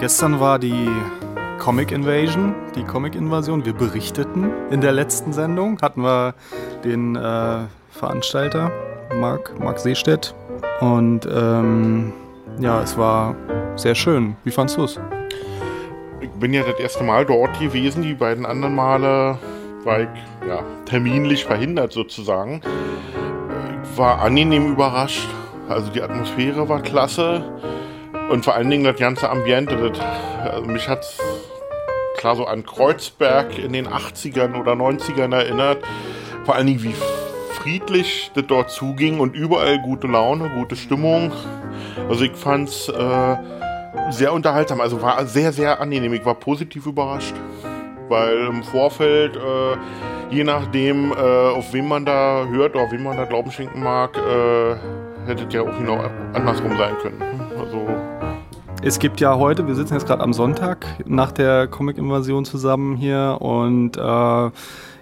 [0.00, 0.88] Gestern war die
[1.58, 3.66] Comic Invasion, die Comic Invasion.
[3.66, 6.32] Wir berichteten in der letzten Sendung, hatten wir
[6.82, 7.58] den äh,
[7.90, 8.72] Veranstalter
[9.14, 10.34] Marc, Marc Seestedt
[10.80, 12.14] und ähm,
[12.58, 13.36] ja, es war
[13.76, 14.36] sehr schön.
[14.42, 15.00] Wie fandest du es?
[16.22, 18.02] Ich bin ja das erste Mal dort gewesen.
[18.02, 19.36] Die beiden anderen Male
[19.84, 20.08] war ich
[20.48, 22.62] ja, terminlich verhindert sozusagen.
[23.84, 25.28] Ich war angenehm überrascht.
[25.68, 27.44] Also die Atmosphäre war klasse.
[28.30, 29.76] Und vor allen Dingen das ganze Ambiente.
[29.76, 30.00] Das,
[30.52, 31.18] also mich hat es
[32.16, 35.78] klar so an Kreuzberg in den 80ern oder 90ern erinnert.
[36.44, 36.94] Vor allen Dingen, wie
[37.54, 41.32] friedlich das dort zuging und überall gute Laune, gute Stimmung.
[42.08, 43.36] Also ich fand's äh,
[44.10, 46.14] sehr unterhaltsam, also war sehr, sehr angenehm.
[46.14, 47.34] Ich war positiv überrascht,
[48.08, 53.16] weil im Vorfeld, äh, je nachdem, äh, auf wen man da hört oder wem man
[53.16, 54.76] da Glauben schenken mag, äh,
[55.26, 55.98] hätte es ja auch genau
[56.32, 57.22] andersrum sein können.
[57.58, 58.09] Also
[58.82, 63.38] es gibt ja heute, wir sitzen jetzt gerade am Sonntag nach der Comic-Invasion zusammen hier
[63.40, 64.50] und äh,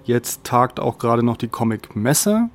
[0.09, 2.49] Jetzt tagt auch gerade noch die Comic-Messe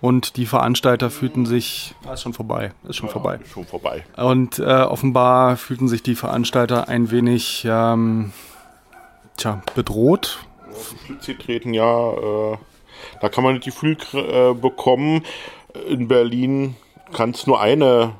[0.00, 3.40] und die Veranstalter fühlten sich, ah, ist schon vorbei, ist schon ja, vorbei.
[3.42, 4.06] Ist schon vorbei.
[4.16, 8.32] Und äh, offenbar fühlten sich die Veranstalter ein wenig, ähm,
[9.36, 10.38] tja, bedroht.
[11.20, 12.56] Sie treten ja, äh,
[13.20, 15.24] da kann man nicht die Gefühl äh, bekommen,
[15.86, 16.74] in Berlin
[17.12, 18.12] kann es nur eine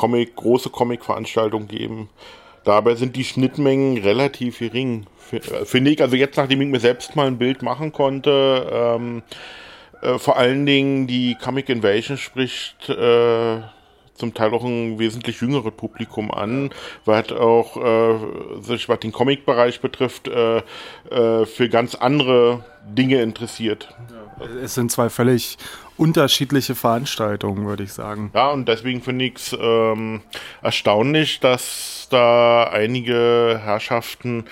[0.00, 2.08] Comic, große Comic-Veranstaltung geben.
[2.64, 5.04] Dabei sind die Schnittmengen relativ gering,
[5.64, 6.00] finde ich.
[6.00, 9.22] Also jetzt, nachdem ich mir selbst mal ein Bild machen konnte, ähm,
[10.00, 13.60] äh, vor allen Dingen die Comic Invasion spricht äh,
[14.14, 16.70] zum Teil auch ein wesentlich jüngeres Publikum an,
[17.04, 20.62] was auch äh, sich, was den Comic-Bereich betrifft, äh,
[21.10, 23.94] äh, für ganz andere Dinge interessiert.
[24.62, 25.58] Es sind zwei völlig
[26.00, 28.30] unterschiedliche Veranstaltungen, würde ich sagen.
[28.34, 30.22] Ja, und deswegen finde ich es ähm,
[30.62, 34.44] erstaunlich, dass da einige Herrschaften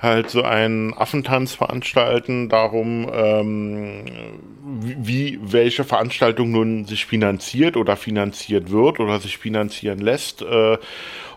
[0.00, 4.04] halt so einen Affentanz veranstalten, darum, ähm,
[4.62, 10.78] wie welche Veranstaltung nun sich finanziert oder finanziert wird oder sich finanzieren lässt, äh,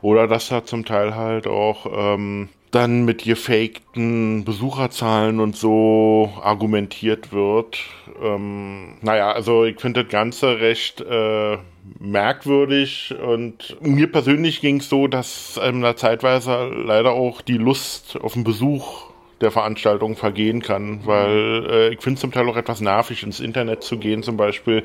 [0.02, 1.86] oder dass da zum Teil halt auch
[2.16, 7.80] ähm, dann mit gefakten Besucherzahlen und so argumentiert wird.
[8.22, 11.58] Ähm, naja, also ich finde das Ganze recht äh,
[12.00, 18.18] merkwürdig und mir persönlich ging es so, dass einem da zeitweise leider auch die Lust
[18.22, 19.10] auf den Besuch
[19.42, 23.84] der Veranstaltung vergehen kann, weil äh, ich finde zum Teil auch etwas nervig, ins Internet
[23.84, 24.84] zu gehen zum Beispiel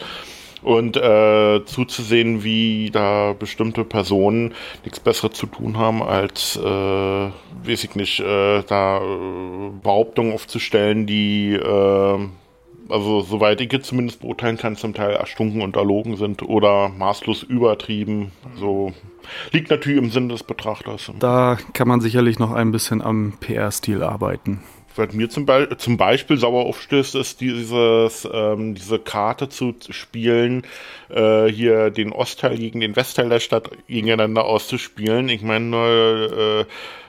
[0.65, 7.85] und äh, zuzusehen, wie da bestimmte Personen nichts Besseres zu tun haben, als, äh, weiß
[7.85, 12.19] ich nicht, äh, da äh, Behauptungen aufzustellen, die, äh,
[12.89, 17.43] also soweit ich jetzt zumindest beurteilen kann, zum Teil erstunken und erlogen sind oder maßlos
[17.43, 18.33] übertrieben.
[18.57, 18.93] So
[19.53, 21.13] liegt natürlich im Sinn des Betrachters.
[21.19, 24.61] Da kann man sicherlich noch ein bisschen am PR-Stil arbeiten
[24.97, 30.63] was mir zum, Be zum Beispiel sauer aufstößt, ist dieses, ähm, diese Karte zu spielen,
[31.11, 35.29] äh, hier den Ostteil gegen den Westteil der Stadt gegeneinander auszuspielen.
[35.29, 36.67] Ich meine,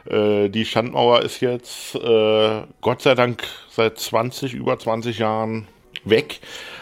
[0.07, 5.67] äh, äh, die Schandmauer ist jetzt äh, Gott sei Dank seit 20, über 20 Jahren
[6.03, 6.39] weg.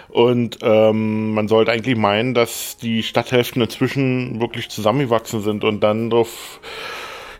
[0.09, 6.11] Und ähm, man sollte eigentlich meinen, dass die Stadthälften inzwischen wirklich zusammengewachsen sind und dann
[6.11, 6.59] drauf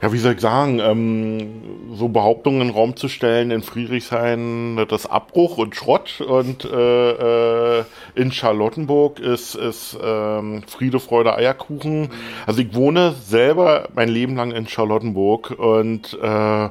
[0.03, 4.85] ja, wie soll ich sagen, ähm, so Behauptungen in den Raum zu stellen, in Friedrichshain
[4.89, 7.83] das Abbruch und Schrott und äh, äh,
[8.13, 12.09] in Charlottenburg ist, ist ähm, Friede, Freude, Eierkuchen.
[12.45, 16.69] Also ich wohne selber mein Leben lang in Charlottenburg und äh,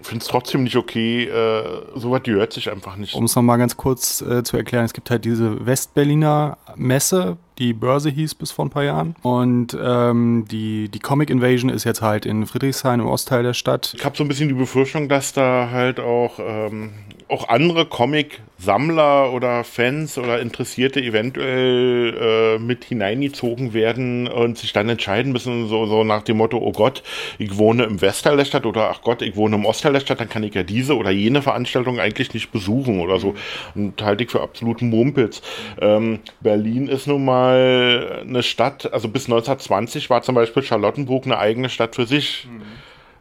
[0.00, 1.24] finde es trotzdem nicht okay.
[1.24, 1.64] Äh,
[1.96, 3.14] sowas gehört sich einfach nicht.
[3.14, 7.72] Um es nochmal ganz kurz äh, zu erklären, es gibt halt diese Westberliner Messe, die
[7.72, 9.14] Börse hieß bis vor ein paar Jahren.
[9.22, 13.94] Und ähm, die, die Comic Invasion ist jetzt halt in Friedrichshain im Ostteil der Stadt.
[13.96, 16.90] Ich habe so ein bisschen die Befürchtung, dass da halt auch, ähm,
[17.28, 24.88] auch andere Comic-Sammler oder Fans oder Interessierte eventuell äh, mit hineingezogen werden und sich dann
[24.88, 27.02] entscheiden müssen, so, so nach dem Motto, oh Gott,
[27.38, 30.20] ich wohne im Westteil der Stadt oder ach Gott, ich wohne im Ostteil der Stadt,
[30.20, 33.34] dann kann ich ja diese oder jene Veranstaltung eigentlich nicht besuchen oder so.
[33.74, 35.42] Und halte ich für absoluten Mumpitz.
[35.80, 41.24] Ähm, Berlin ist nun mal mal eine Stadt, also bis 1920 war zum Beispiel Charlottenburg
[41.24, 42.48] eine eigene Stadt für sich.
[42.50, 42.62] Mhm.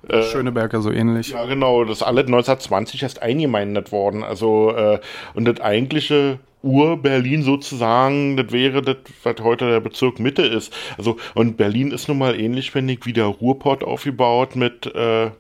[0.10, 1.30] Äh, Schöneberger so ähnlich.
[1.30, 4.24] Ja, genau, das ist alle 1920 erst eingemeindet worden.
[4.24, 5.00] Also, äh,
[5.34, 10.74] und das eigentliche Ur-Berlin sozusagen, das wäre das, was heute der Bezirk Mitte ist.
[10.98, 15.32] Also, und Berlin ist nun mal ähnlich, finde ich, wie der Ruhrpott aufgebaut mit äh,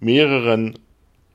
[0.00, 0.78] mehreren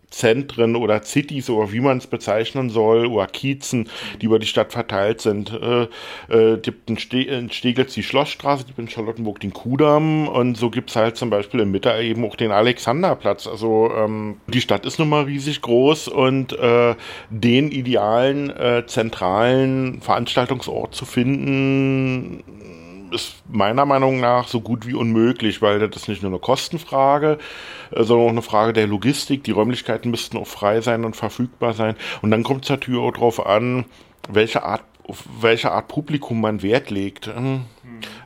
[0.09, 3.89] Zentren oder Cities oder wie man es bezeichnen soll oder Kiezen,
[4.21, 5.51] die über die Stadt verteilt sind.
[5.51, 5.87] Äh,
[6.29, 10.69] äh, gibt in, Ste in Steglitz die Schlossstraße, gibt in Charlottenburg den Kudamm und so
[10.69, 13.47] gibt es halt zum Beispiel in Mitte eben auch den Alexanderplatz.
[13.47, 16.95] Also ähm, die Stadt ist nun mal riesig groß und äh,
[17.29, 22.43] den idealen äh, zentralen Veranstaltungsort zu finden,
[23.11, 27.37] ist meiner Meinung nach so gut wie unmöglich, weil das ist nicht nur eine Kostenfrage,
[27.91, 29.43] äh, sondern auch eine Frage der Logistik.
[29.43, 31.95] Die Räumlichkeiten müssten auch frei sein und verfügbar sein.
[32.21, 33.85] Und dann kommt es natürlich auch darauf an,
[34.29, 37.27] welche Art, auf welche Art Publikum man Wert legt.
[37.27, 37.61] Hm.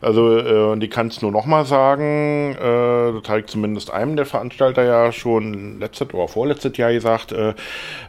[0.01, 4.15] Also, äh, und ich kann es nur nochmal sagen, äh, das habe ich zumindest einem
[4.15, 7.53] der Veranstalter ja schon letztes oder vorletztes Jahr gesagt, äh,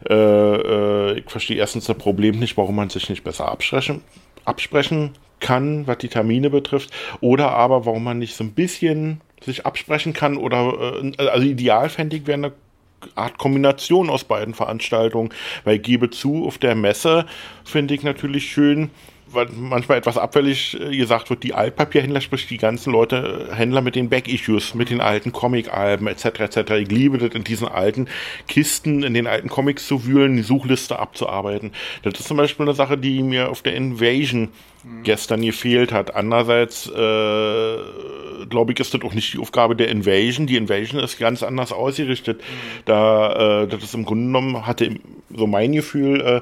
[0.09, 4.03] äh, äh ich verstehe erstens das Problem nicht, warum man sich nicht besser absprechen,
[4.45, 5.13] absprechen
[5.43, 6.91] kann, was die Termine betrifft,
[7.21, 11.91] oder aber warum man nicht so ein bisschen sich absprechen kann oder äh, also ideal
[11.91, 12.53] fände ich wäre eine
[13.17, 15.31] Art Kombination aus beiden Veranstaltungen,
[15.65, 17.27] weil ich gebe zu, auf der Messe
[17.65, 18.91] finde ich natürlich schön,
[19.33, 23.81] weil manchmal etwas abfällig äh, gesagt wird, die Altpapierhändler, sprich die ganzen Leute, äh, Händler
[23.81, 26.41] mit den Back-Issues, mit den alten Comic-Alben etc.
[26.41, 26.71] etc.
[26.73, 28.09] Ich liebe das, in diesen alten
[28.49, 31.73] Kisten, in den alten Comics zu wühlen, die Suchliste abzuarbeiten.
[32.03, 34.49] Das ist zum Beispiel eine Sache, die mir auf der Invasion
[34.85, 35.03] mhm.
[35.03, 36.15] gestern gefehlt hat.
[36.15, 37.77] Andererseits, äh,
[38.49, 40.47] glaube ich, ist das auch nicht die Aufgabe der Invasion.
[40.47, 42.39] Die Invasion ist ganz anders ausgerichtet.
[42.39, 42.83] Mhm.
[42.85, 44.97] Da, äh, das ist im Grunde genommen, hatte
[45.35, 46.41] so mein Gefühl, äh,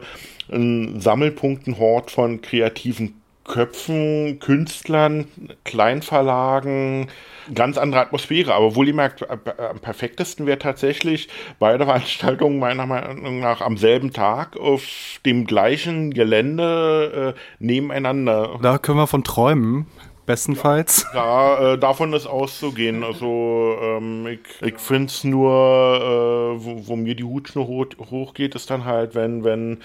[0.51, 5.27] ein Sammelpunkt, ein Hort von kreativen Köpfen, Künstlern,
[5.65, 7.09] Kleinverlagen,
[7.55, 8.55] ganz andere Atmosphäre.
[8.55, 14.13] Aber wohl merkt, äh, am perfektesten wäre tatsächlich beide Veranstaltungen meiner Meinung nach am selben
[14.13, 14.85] Tag auf
[15.25, 18.59] dem gleichen Gelände äh, nebeneinander.
[18.63, 19.87] Da können wir von träumen
[20.31, 21.07] bestenfalls.
[21.13, 23.03] Ja, äh, davon ist auszugehen.
[23.03, 28.55] Also ähm, ich, ich finde es nur, äh, wo, wo, mir die Hutschnur hoch, hochgeht,
[28.55, 29.79] ist dann halt, wenn, wenn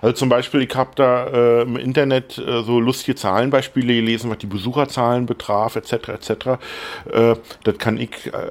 [0.00, 4.38] also zum Beispiel, ich habe da äh, im Internet äh, so lustige Zahlenbeispiele gelesen, was
[4.38, 6.08] die Besucherzahlen betraf, etc.
[6.08, 6.30] etc.
[7.12, 8.50] Äh, das kann ich äh,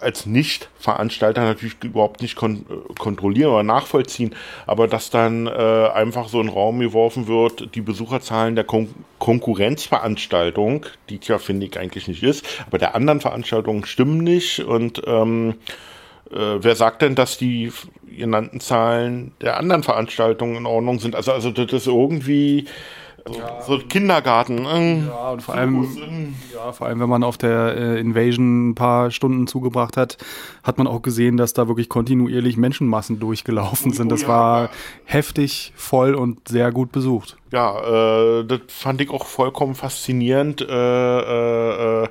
[0.00, 4.34] als Nicht-Veranstalter natürlich überhaupt nicht kon äh, kontrollieren oder nachvollziehen,
[4.66, 8.88] aber dass dann äh, einfach so ein Raum geworfen wird, die Besucherzahlen der Kon
[9.18, 15.02] Konkurrenzveranstaltung, die ja finde ich eigentlich nicht ist, aber der anderen Veranstaltungen stimmen nicht und
[15.06, 15.54] ähm,
[16.30, 17.72] äh, wer sagt denn, dass die
[18.06, 21.14] genannten Zahlen der anderen Veranstaltungen in Ordnung sind?
[21.14, 22.66] Also, also das ist irgendwie
[23.26, 23.60] so, ja.
[23.62, 24.64] so Kindergarten.
[24.66, 26.54] Äh, ja, und vor allem, äh.
[26.54, 30.16] ja, vor allem, wenn man auf der äh, Invasion ein paar Stunden zugebracht hat,
[30.62, 34.12] hat man auch gesehen, dass da wirklich kontinuierlich Menschenmassen durchgelaufen sind.
[34.12, 34.70] Das oh, war
[35.04, 37.36] heftig, voll und sehr gut besucht.
[37.52, 40.60] Ja, äh, das fand ich auch vollkommen faszinierend.
[40.60, 42.08] Äh, äh,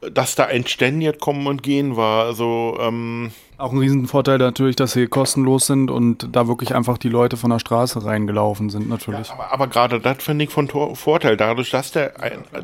[0.00, 2.26] dass da ein ständig kommen und gehen war.
[2.26, 7.08] Also ähm auch ein Riesenvorteil natürlich, dass sie kostenlos sind und da wirklich einfach die
[7.08, 9.28] Leute von der Straße reingelaufen sind natürlich.
[9.28, 12.12] Ja, aber, aber gerade das finde ich von Tor Vorteil, dadurch, dass der,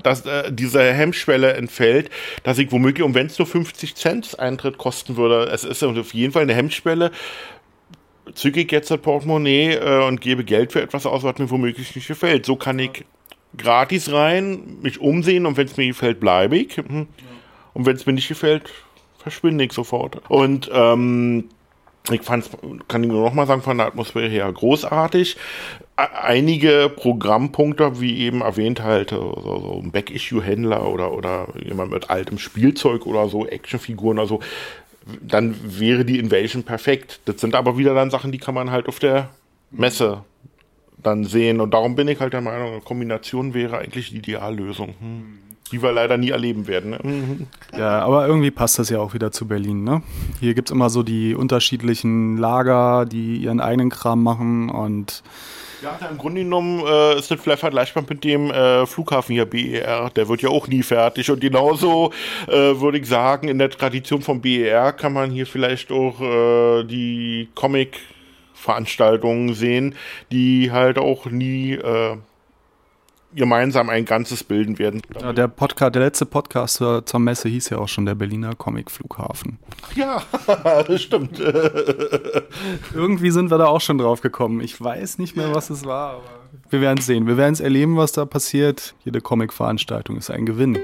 [0.02, 2.11] dass äh, diese Hemmschwelle entfällt,
[2.43, 6.12] dass ich womöglich, und wenn es nur 50 Cent Eintritt kosten würde, es ist auf
[6.12, 7.11] jeden Fall eine Hemmschwelle,
[8.35, 11.94] zücke ich jetzt das Portemonnaie äh, und gebe Geld für etwas aus, was mir womöglich
[11.96, 12.44] nicht gefällt.
[12.44, 13.06] So kann ich
[13.56, 16.76] gratis rein, mich umsehen und wenn es mir gefällt, bleibe ich.
[16.76, 17.06] Mhm.
[17.75, 18.70] Und wenn es mir nicht gefällt,
[19.19, 20.20] verschwinde ich sofort.
[20.28, 21.49] Und ähm,
[22.10, 22.50] ich fand
[22.88, 25.37] kann ich nur noch mal sagen, von der Atmosphäre her großartig.
[25.97, 32.38] Einige Programmpunkte, wie eben erwähnt, halt so, so ein Back-Issue-Händler oder, oder jemand mit altem
[32.38, 34.40] Spielzeug oder so, Actionfiguren, also
[35.21, 37.21] dann wäre die Invasion perfekt.
[37.25, 39.30] Das sind aber wieder dann Sachen, die kann man halt auf der
[39.71, 40.25] Messe
[41.02, 41.61] dann sehen.
[41.61, 44.94] Und darum bin ich halt der Meinung, eine Kombination wäre eigentlich die Ideallösung.
[44.99, 45.38] Hm.
[45.71, 46.90] Die wir leider nie erleben werden.
[46.90, 47.47] Ne?
[47.78, 49.85] Ja, aber irgendwie passt das ja auch wieder zu Berlin.
[49.85, 50.02] Ne?
[50.40, 55.23] Hier gibt es immer so die unterschiedlichen Lager, die ihren eigenen Kram machen und
[55.82, 60.11] ja, im Grunde genommen äh, ist das vielleicht vergleichbar mit dem äh, Flughafen hier BER.
[60.14, 61.28] Der wird ja auch nie fertig.
[61.28, 62.12] Und genauso
[62.47, 66.85] äh, würde ich sagen, in der Tradition vom BER kann man hier vielleicht auch äh,
[66.85, 67.99] die Comic
[68.62, 69.97] Veranstaltungen sehen,
[70.31, 72.16] die halt auch nie äh,
[73.35, 75.02] gemeinsam ein Ganzes bilden werden.
[75.21, 78.54] Ja, der, Podcast, der letzte Podcast zur, zur, Messe hieß ja auch schon der Berliner
[78.54, 79.59] Comic Flughafen.
[79.97, 80.23] Ja,
[80.87, 81.40] das stimmt.
[82.95, 84.61] Irgendwie sind wir da auch schon drauf gekommen.
[84.61, 86.23] Ich weiß nicht mehr, was es war, aber
[86.71, 87.26] wir werden es sehen.
[87.26, 88.95] Wir werden es erleben, was da passiert.
[89.04, 90.78] Jede Comic-Veranstaltung ist ein Gewinn.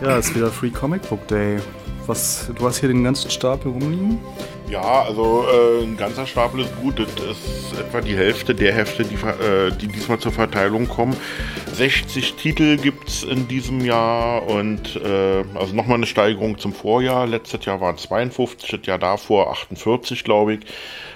[0.00, 1.58] Ja, ist wieder Free Comic Book Day.
[2.06, 4.20] Was, du hast hier den ganzen Stapel rumliegen?
[4.70, 6.98] Ja, also äh, ein ganzer Stapel ist gut.
[6.98, 11.16] Das ist etwa die Hälfte der Hefte, die, äh, die diesmal zur Verteilung kommen.
[11.72, 17.26] 60 Titel gibt es in diesem Jahr und äh, also nochmal eine Steigerung zum Vorjahr.
[17.26, 20.60] Letztes Jahr waren 52, das Jahr davor 48, glaube ich.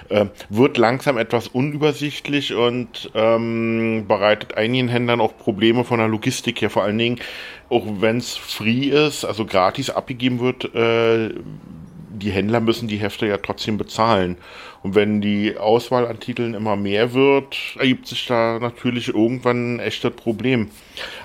[0.09, 6.59] Äh, wird langsam etwas unübersichtlich und ähm, bereitet einigen Händlern auch Probleme von der Logistik
[6.61, 6.71] her.
[6.71, 7.19] Vor allen Dingen,
[7.69, 11.35] auch wenn es free ist, also gratis abgegeben wird, äh,
[12.23, 14.37] die Händler müssen die Hefte ja trotzdem bezahlen.
[14.81, 19.79] Und wenn die Auswahl an Titeln immer mehr wird, ergibt sich da natürlich irgendwann ein
[19.79, 20.69] echtes Problem.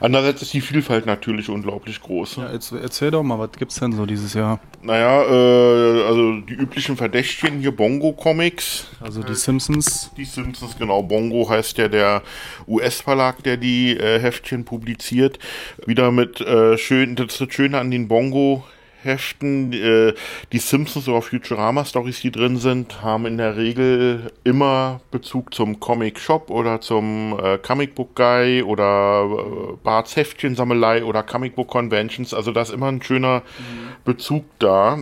[0.00, 2.37] Andererseits ist die Vielfalt natürlich unglaublich groß.
[2.37, 4.61] Ja, jetzt erzähl doch mal, was gibt's denn so dieses Jahr?
[4.81, 8.87] Naja, äh, also die üblichen Verdächtigen hier, Bongo Comics.
[9.00, 10.12] Also die Simpsons.
[10.17, 11.02] Die Simpsons, genau.
[11.02, 12.23] Bongo heißt ja der
[12.69, 15.40] US-Verlag, der die äh, Heftchen publiziert.
[15.85, 18.64] Wieder mit äh, schön, das ist das Schöne an den Bongo
[19.09, 19.73] Heften.
[19.73, 20.15] Äh,
[20.53, 26.50] die Simpsons oder Futurama-Stories, die drin sind, haben in der Regel immer Bezug zum Comic-Shop
[26.50, 32.35] oder zum äh, Comic-Book-Guy oder äh, Barts Heftchensammelei oder Comic-Book-Conventions.
[32.35, 34.05] Also da ist immer ein schöner mhm.
[34.05, 34.99] Bezug da.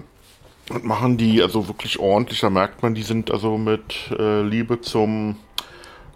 [0.69, 2.41] Und machen die also wirklich ordentlich.
[2.41, 5.37] Da merkt man, die sind also mit äh, Liebe zum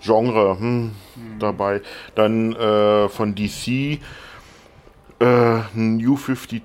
[0.03, 0.93] Genre hm, mhm.
[1.39, 1.83] dabei.
[2.15, 4.01] Dann äh, von DC
[5.21, 6.63] äh, New 52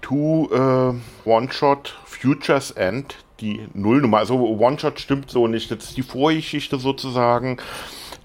[0.51, 4.19] äh, One-Shot Futures End, die Nullnummer.
[4.19, 5.69] Also One-Shot stimmt so nicht.
[5.71, 7.57] Das ist die Vorgeschichte sozusagen.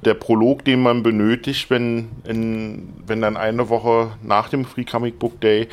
[0.04, 5.18] Der Prolog, den man benötigt, wenn, in, wenn dann eine Woche nach dem Free Comic
[5.18, 5.68] Book Day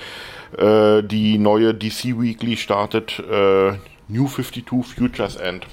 [0.58, 3.74] äh, die neue DC Weekly startet, äh,
[4.10, 5.66] New 52 Futures End.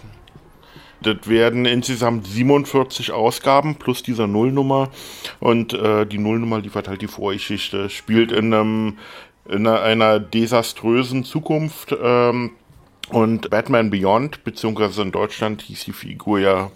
[1.04, 4.90] Das werden insgesamt 47 Ausgaben plus dieser Nullnummer.
[5.38, 7.90] Und äh, die Nullnummer liefert halt die Vorgeschichte.
[7.90, 8.98] Spielt in, einem,
[9.48, 11.94] in einer desaströsen Zukunft.
[12.02, 12.52] Ähm,
[13.10, 16.70] und Batman Beyond, beziehungsweise in Deutschland hieß die Figur ja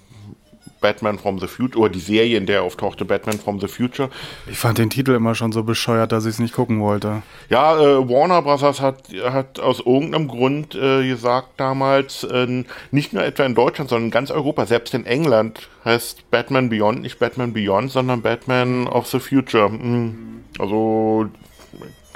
[0.81, 4.11] Batman from the Future, oder die Serie, in der auftauchte Batman from the Future.
[4.51, 7.23] Ich fand den Titel immer schon so bescheuert, dass ich es nicht gucken wollte.
[7.49, 8.81] Ja, äh, Warner Bros.
[8.81, 14.07] hat, hat aus irgendeinem Grund äh, gesagt damals, äh, nicht nur etwa in Deutschland, sondern
[14.07, 19.07] in ganz Europa, selbst in England heißt Batman Beyond nicht Batman Beyond, sondern Batman of
[19.07, 19.69] the Future.
[19.69, 20.45] Mhm.
[20.59, 21.29] Also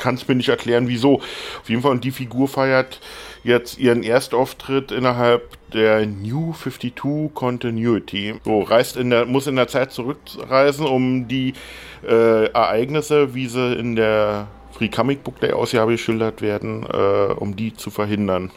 [0.03, 1.21] kann es mir nicht erklären, wieso.
[1.21, 3.01] Auf jeden Fall, und die Figur feiert
[3.45, 8.35] jetzt ihren Erstauftritt innerhalb der New 52 Continuity.
[8.45, 11.55] So, reist in der, muss in der Zeit zurückreisen, um die
[12.05, 17.55] äh, Ereignisse, wie sie in der Free Comic Book Day Ausgabe geschildert werden, äh, um
[17.55, 18.51] die zu verhindern.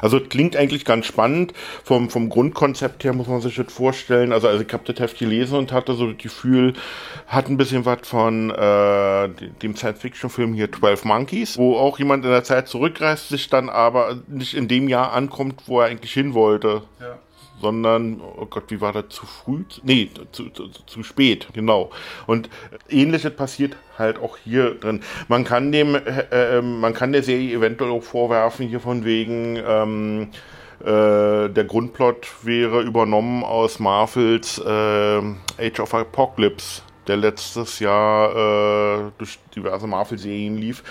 [0.00, 1.52] Also klingt eigentlich ganz spannend.
[1.84, 4.32] Vom, vom Grundkonzept her muss man sich das vorstellen.
[4.32, 6.74] Also, also ich habe das Heft gelesen und hatte so das Gefühl,
[7.26, 9.28] hat ein bisschen was von äh,
[9.62, 14.18] dem Science-Fiction-Film hier 12 Monkeys, wo auch jemand in der Zeit zurückreist, sich dann aber
[14.28, 16.82] nicht in dem Jahr ankommt, wo er eigentlich hin wollte.
[17.00, 17.18] Ja
[17.60, 19.64] sondern, oh Gott, wie war das, zu früh?
[19.82, 21.90] Nee, zu, zu, zu spät, genau.
[22.26, 22.48] Und
[22.88, 25.02] ähnliches passiert halt auch hier drin.
[25.28, 29.58] Man kann dem, äh, äh, man kann der Serie eventuell auch vorwerfen, hier von wegen,
[29.64, 30.28] ähm,
[30.80, 35.20] äh, der Grundplot wäre übernommen aus Marvels äh,
[35.58, 40.82] Age of Apocalypse, der letztes Jahr äh, durch diverse Marvel-Serien lief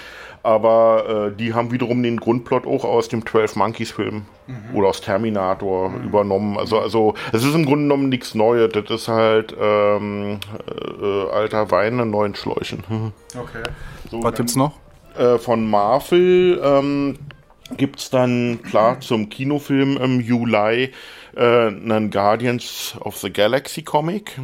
[0.44, 4.76] aber äh, die haben wiederum den Grundplot auch aus dem 12 Monkeys Film mhm.
[4.76, 6.06] oder aus Terminator mhm.
[6.06, 6.58] übernommen.
[6.58, 8.72] Also, also es ist im Grunde genommen nichts Neues.
[8.72, 10.40] Das ist halt ähm,
[11.02, 12.84] äh, alter Wein in neuen Schläuchen.
[13.38, 13.62] Okay.
[14.10, 14.74] So, Was gibt's noch?
[15.16, 17.20] Äh, von Marvel ähm,
[17.78, 20.92] gibt's dann klar zum Kinofilm im Juli
[21.36, 24.40] äh, einen Guardians of the Galaxy Comic.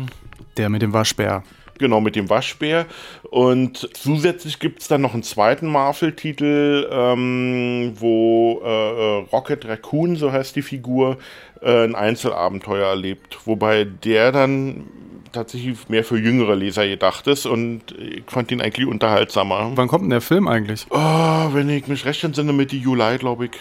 [0.57, 1.43] Der mit dem Waschbär.
[1.77, 2.85] Genau, mit dem Waschbär.
[3.29, 10.15] Und zusätzlich gibt es dann noch einen zweiten Marvel-Titel, ähm, wo äh, äh, Rocket Raccoon,
[10.15, 11.17] so heißt die Figur,
[11.61, 13.39] äh, ein Einzelabenteuer erlebt.
[13.45, 14.85] Wobei der dann
[15.33, 19.71] tatsächlich mehr für jüngere Leser gedacht ist und ich fand ihn eigentlich unterhaltsamer.
[19.75, 20.85] Wann kommt denn der Film eigentlich?
[20.89, 23.51] Oh, wenn ich mich recht entsinne, Mitte Juli, glaube ich.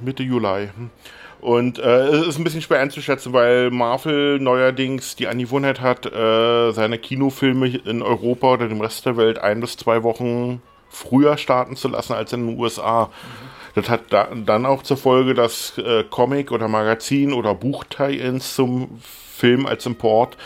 [0.00, 0.68] Mitte Juli.
[0.76, 0.90] Hm.
[1.46, 6.72] Und äh, es ist ein bisschen schwer einzuschätzen, weil Marvel neuerdings die Angewohnheit hat, äh,
[6.72, 11.76] seine Kinofilme in Europa oder dem Rest der Welt ein bis zwei Wochen früher starten
[11.76, 13.04] zu lassen als in den USA.
[13.04, 13.10] Mhm.
[13.76, 18.98] Das hat da, dann auch zur Folge, dass äh, Comic oder Magazin oder Buch-Tie-Ins zum
[19.00, 20.36] Film als Import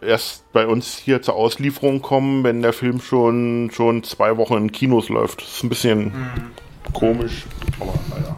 [0.00, 4.72] erst bei uns hier zur Auslieferung kommen, wenn der Film schon, schon zwei Wochen in
[4.72, 5.42] Kinos läuft.
[5.42, 6.92] Das ist ein bisschen mhm.
[6.94, 7.44] komisch,
[7.78, 8.36] aber naja.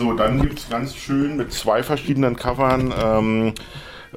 [0.00, 3.54] So, dann gibt es ganz schön mit zwei verschiedenen Covern ähm,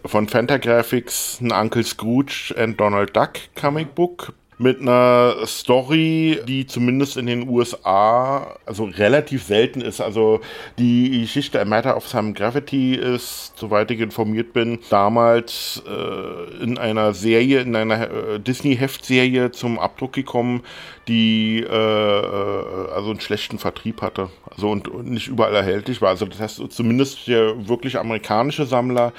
[0.06, 4.32] von Fantagraphics ein Uncle Scrooge and Donald Duck Comic Book
[4.64, 10.02] mit einer Story, die zumindest in den USA also relativ selten ist.
[10.02, 10.40] Also
[10.80, 16.78] die Geschichte A Matter of Some Gravity ist, soweit ich informiert bin, damals äh, in
[16.78, 20.64] einer Serie, in einer äh, Disney-Heftserie zum Abdruck gekommen,
[21.08, 24.30] die äh, äh, also einen schlechten Vertrieb hatte.
[24.50, 26.10] Also und, und, nicht überall erhältlich war.
[26.10, 29.12] Also das heißt, zumindest der wirklich amerikanische Sammler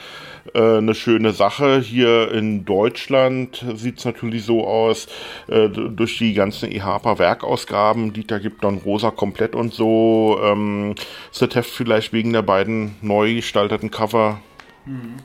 [0.53, 1.81] äh, eine schöne Sache.
[1.81, 5.07] Hier in Deutschland sieht es natürlich so aus,
[5.49, 10.95] äh, durch die ganzen EHPA Werkausgaben, die da gibt, dann Rosa komplett und so, ähm,
[11.33, 14.41] ist das Heft vielleicht wegen der beiden neu gestalteten Cover
[14.85, 15.17] mhm.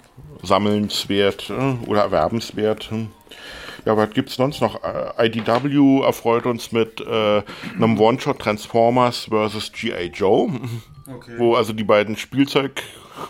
[0.43, 2.91] sammelnswert äh, oder erwerbenswert.
[2.91, 3.09] Hm.
[3.85, 4.83] Ja, was gibt's sonst noch?
[4.83, 7.41] Äh, IDW erfreut uns mit äh,
[7.75, 9.71] einem One-Shot Transformers vs.
[9.71, 10.11] G.I.
[10.13, 10.49] Joe,
[11.07, 11.35] okay.
[11.37, 12.83] wo also die beiden Spielzeug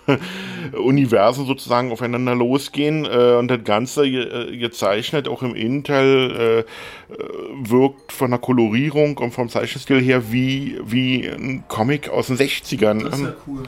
[0.74, 6.66] Universen sozusagen aufeinander losgehen äh, und das Ganze äh, gezeichnet auch im Intel
[7.10, 12.38] äh, wirkt von der Kolorierung und vom Zeichenstil her wie, wie ein Comic aus den
[12.38, 13.04] 60ern.
[13.04, 13.64] Das ist ja cool.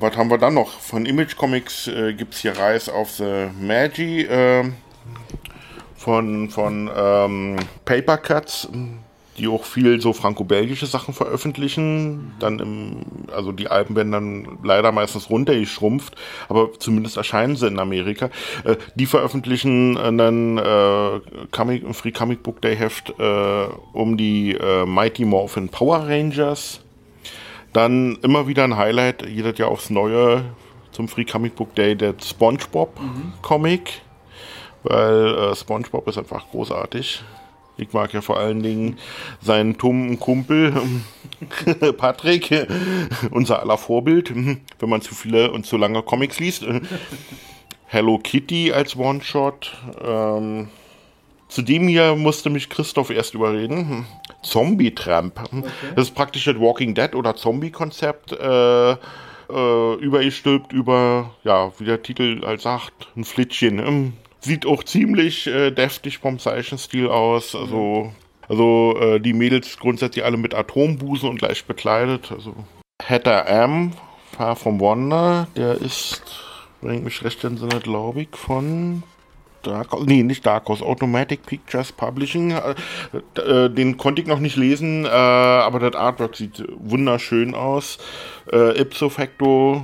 [0.00, 0.80] Was haben wir dann noch?
[0.80, 4.22] Von Image Comics äh, gibt es hier Rise of the Magi.
[4.22, 4.64] Äh,
[6.04, 8.68] von, von ähm, Paper Cuts,
[9.38, 12.32] die auch viel so franco-belgische Sachen veröffentlichen.
[12.38, 12.96] Dann im,
[13.34, 16.14] also die Alben werden dann leider meistens runtergeschrumpft,
[16.48, 18.30] aber zumindest erscheinen sie in Amerika.
[18.64, 24.52] Äh, die veröffentlichen äh, dann äh, Comic, Free Comic Book Day Heft äh, um die
[24.52, 26.80] äh, Mighty Morphin Power Rangers.
[27.72, 30.44] Dann immer wieder ein Highlight, jedes Jahr aufs Neue
[30.92, 33.32] zum Free Comic Book Day, der SpongeBob mhm.
[33.42, 34.00] Comic
[34.84, 37.24] weil äh, SpongeBob ist einfach großartig.
[37.76, 38.98] Ich mag ja vor allen Dingen
[39.40, 40.72] seinen tummen Kumpel
[41.96, 42.68] Patrick,
[43.30, 46.64] unser aller Vorbild, wenn man zu viele und zu lange Comics liest.
[47.86, 49.76] Hello Kitty als One-Shot.
[50.04, 50.68] Ähm,
[51.48, 54.06] zu dem hier musste mich Christoph erst überreden.
[54.42, 55.40] Zombie Tramp.
[55.40, 55.64] Okay.
[55.96, 58.32] Das ist praktisch das Walking Dead oder Zombie-Konzept.
[58.32, 58.96] Äh,
[59.50, 64.14] äh, übergestülpt über, ja, wie der Titel halt sagt, ein Flittchen.
[64.44, 67.54] Sieht auch ziemlich äh, deftig vom Zeichenstil aus.
[67.54, 68.12] Also,
[68.46, 72.30] also äh, die Mädels grundsätzlich alle mit Atombusen und leicht bekleidet.
[72.30, 72.54] Also
[73.02, 73.92] Hatter M,
[74.36, 76.22] Far from Wonder, der ist,
[76.82, 79.02] bringt mich recht in Sinne, glaube ich, von
[79.62, 82.50] Dark nee, nicht Dark Horse, Automatic Pictures Publishing.
[82.50, 87.98] Äh, äh, den konnte ich noch nicht lesen, äh, aber das Artwork sieht wunderschön aus.
[88.52, 89.82] Ipso Facto,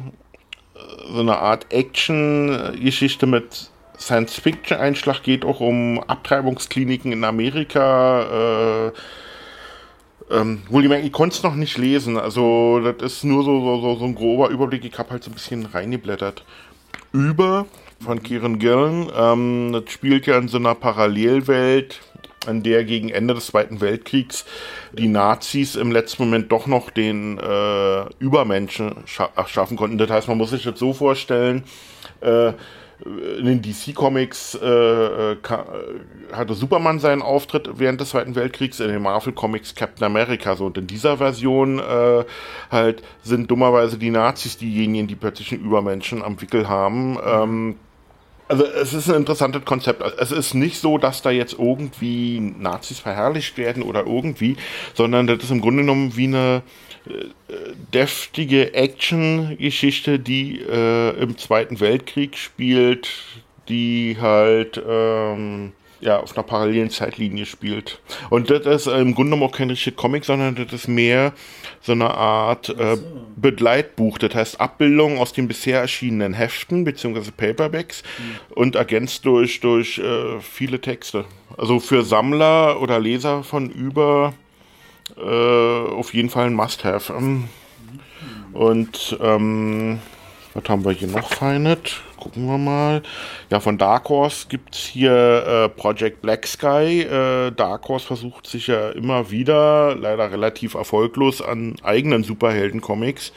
[1.11, 3.71] so eine Art Action-Geschichte mit
[4.01, 8.89] Science-Fiction-Einschlag geht auch um Abtreibungskliniken in Amerika.
[8.89, 8.93] Äh,
[10.31, 12.17] ähm, wohlgemerkt, ich konnte es noch nicht lesen.
[12.17, 14.85] Also, das ist nur so, so, so, so ein grober Überblick.
[14.85, 16.45] Ich habe halt so ein bisschen reingeblättert.
[17.13, 17.67] Über
[18.03, 19.11] von Kieran Gillen.
[19.15, 22.01] Ähm, das spielt ja in so einer Parallelwelt,
[22.49, 24.47] in der gegen Ende des Zweiten Weltkriegs
[24.93, 29.99] die Nazis im letzten Moment doch noch den äh, Übermenschen scha schaffen konnten.
[29.99, 31.65] Das heißt, man muss sich das so vorstellen,
[32.21, 32.53] äh,
[33.05, 35.37] in den DC Comics äh, äh,
[36.33, 40.57] hatte Superman seinen Auftritt während des Zweiten Weltkriegs, in den Marvel Comics Captain America.
[40.57, 42.25] So, und in dieser Version äh,
[42.71, 47.19] halt sind dummerweise die Nazis diejenigen, die plötzlich einen Übermenschen am Wickel haben.
[47.25, 47.77] Ähm,
[48.49, 50.03] also es ist ein interessantes Konzept.
[50.19, 54.57] Es ist nicht so, dass da jetzt irgendwie Nazis verherrlicht werden oder irgendwie,
[54.95, 56.63] sondern das ist im Grunde genommen wie eine
[57.93, 63.09] deftige Action-Geschichte, die äh, im Zweiten Weltkrieg spielt,
[63.69, 68.01] die halt ähm, ja, auf einer parallelen Zeitlinie spielt.
[68.31, 71.33] Und das ist im Grunde genommen auch kein richtiger Comic, sondern das ist mehr
[71.83, 72.97] so eine Art äh,
[73.37, 74.19] Begleitbuch.
[74.19, 77.31] Das heißt Abbildung aus den bisher erschienenen Heften bzw.
[77.37, 78.55] Paperbacks mhm.
[78.55, 81.25] und ergänzt durch, durch äh, viele Texte.
[81.57, 84.35] Also für Sammler oder Leser von über
[85.23, 87.13] äh, auf jeden Fall ein Must-Have.
[87.13, 87.49] Ähm,
[88.53, 90.01] und ähm,
[90.55, 92.03] was haben wir hier noch Feinet?
[92.21, 93.03] Gucken wir mal.
[93.51, 95.13] Ja, von Dark Horse gibt es hier
[95.47, 97.01] äh, Project Black Sky.
[97.01, 103.33] Äh, Dark Horse versucht sich ja immer wieder, leider relativ erfolglos, an eigenen Superhelden-Comics.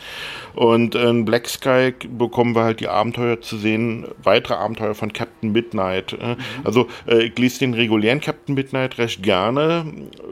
[0.53, 5.51] Und in Black Sky bekommen wir halt die Abenteuer zu sehen, weitere Abenteuer von Captain
[5.51, 6.13] Midnight.
[6.13, 6.37] Äh, mhm.
[6.63, 9.85] Also äh, ich lese den regulären Captain Midnight recht gerne,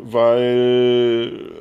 [0.04, 1.52] weil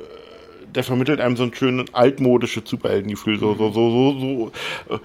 [0.75, 4.99] der vermittelt einem so ein schönes altmodisches Superheldengefühl, so, so, so, so, so äh,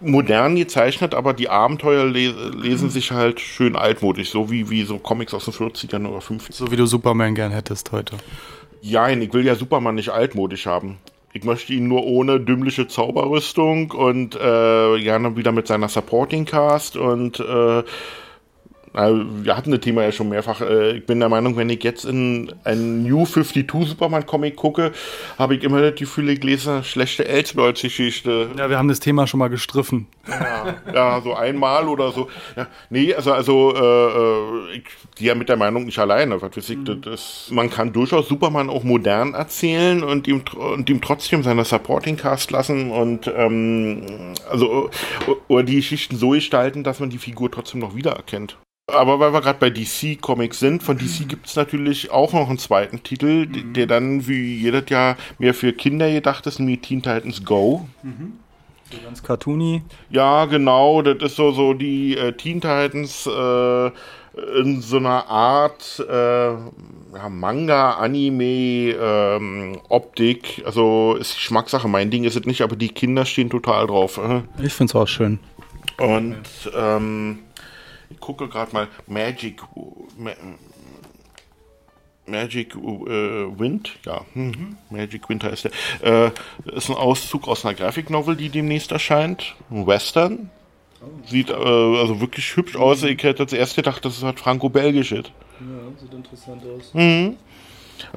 [0.00, 4.98] modern gezeichnet, aber die Abenteuer le lesen sich halt schön altmodisch, so wie, wie so
[4.98, 6.52] Comics aus den 40ern oder 50ern.
[6.52, 8.16] So wie du Superman gern hättest heute.
[8.80, 10.98] Ja, ich will ja Superman nicht altmodisch haben.
[11.32, 14.38] Ich möchte ihn nur ohne dümmliche Zauberrüstung und äh,
[15.00, 17.82] gerne wieder mit seiner Supporting Cast und äh,
[18.96, 20.60] wir hatten das Thema ja schon mehrfach.
[20.62, 24.92] Äh, ich bin der Meinung, wenn ich jetzt in einen New 52 Superman Comic gucke,
[25.38, 28.48] habe ich immer das Gefühl, ich lese schlechte Elseworlds-Geschichte.
[28.56, 30.06] Ja, wir haben das Thema schon mal gestriffen.
[30.28, 32.28] Ja, ja so einmal oder so.
[32.56, 34.84] Ja, nee, also, also äh, äh ich
[35.16, 36.40] gehe ja mit der Meinung nicht alleine.
[36.40, 37.02] Was weiß ich, mhm.
[37.02, 42.16] das, man kann durchaus Superman auch modern erzählen und ihm, und ihm trotzdem seine Supporting
[42.16, 44.90] Cast lassen und ähm, also
[45.48, 48.56] oder die Geschichten so gestalten, dass man die Figur trotzdem noch wiedererkennt.
[48.88, 51.28] Aber weil wir gerade bei DC Comics sind, von DC mhm.
[51.28, 53.72] gibt es natürlich auch noch einen zweiten Titel, mhm.
[53.72, 57.88] der dann wie jedes Jahr mehr für Kinder gedacht ist, nämlich Teen Titans Go.
[58.04, 58.34] Mhm.
[58.92, 59.82] So ganz cartoony.
[60.10, 63.86] Ja, genau, das ist so, so die äh, Teen Titans äh,
[64.60, 70.62] in so einer Art äh, ja, Manga, Anime, ähm, Optik.
[70.64, 74.18] Also ist Geschmackssache, mein Ding ist es nicht, aber die Kinder stehen total drauf.
[74.18, 74.42] Äh.
[74.62, 75.40] Ich finde es auch schön.
[75.98, 76.44] Und
[76.76, 77.40] ähm,
[78.10, 79.62] ich gucke gerade mal Magic
[80.18, 80.32] Ma
[82.28, 84.76] Magic äh, Wind, ja, mhm.
[84.90, 85.68] Magic Wind heißt
[86.02, 86.26] der.
[86.26, 86.30] Äh,
[86.74, 89.54] ist ein Auszug aus einer Grafiknovel, die demnächst erscheint.
[89.70, 90.50] Ein Western.
[91.00, 91.06] Oh.
[91.26, 93.02] Sieht äh, also wirklich hübsch aus.
[93.04, 95.12] Ich hätte als erstes gedacht, das ist halt franco-belgisch.
[95.12, 95.22] Ja,
[96.00, 96.92] sieht interessant aus.
[96.94, 97.36] Mhm.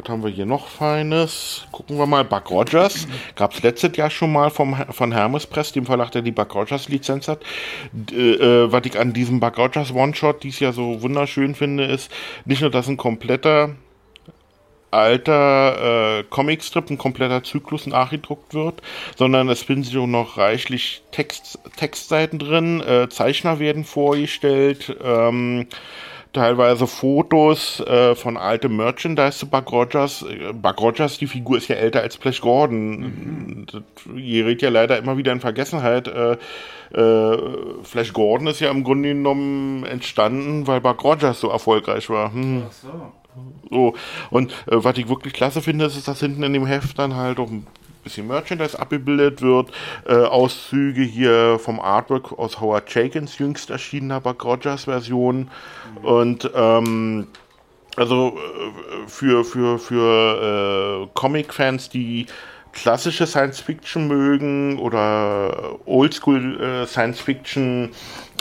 [0.02, 1.68] Was haben wir hier noch Feines?
[1.74, 2.24] Gucken wir mal.
[2.24, 3.06] Buck Rogers.
[3.36, 6.56] Gab es letztes Jahr schon mal vom, von Hermes Press, dem Verlag, der die Buck
[6.56, 7.42] Rogers Lizenz hat.
[8.12, 12.10] Äh, äh, was ich an diesem Buck Rogers One-Shot dies Jahr so wunderschön finde, ist
[12.46, 13.76] nicht nur, dass ein kompletter
[14.92, 18.82] alter äh, Comicstrip, ein kompletter Zyklus nachgedruckt wird,
[19.18, 25.68] sondern es finden sich auch noch reichlich Text, Textseiten drin, äh, Zeichner werden vorgestellt, ähm,
[26.34, 30.24] teilweise Fotos äh, von altem Merchandise zu Buck Rogers.
[30.24, 33.00] Äh, Buck Rogers, die Figur ist ja älter als Flash Gordon.
[33.00, 33.66] Mhm.
[33.72, 33.82] Das
[34.16, 36.08] gerät ja leider immer wieder in Vergessenheit.
[36.08, 36.38] Äh,
[36.94, 37.38] äh,
[37.84, 42.34] Flash Gordon ist ja im Grunde genommen entstanden, weil Buck Rogers so erfolgreich war.
[42.34, 42.64] Hm.
[42.68, 43.12] Ach so.
[43.70, 43.94] So,
[44.32, 47.40] und äh, was ich wirklich klasse finde, ist, dass hinten in dem Heft dann halt
[47.40, 47.68] auch ein
[48.04, 49.72] bisschen Merchandise abgebildet wird.
[50.06, 55.50] Äh, Auszüge hier vom Artwork aus Howard Chakins jüngst erschienener Buck Rogers Version.
[56.02, 56.06] Mhm.
[56.06, 57.28] Und ähm,
[57.96, 62.28] also äh, für, für, für äh, Comic-Fans, die
[62.72, 67.90] klassische Science Fiction mögen oder Oldschool äh, Science Fiction,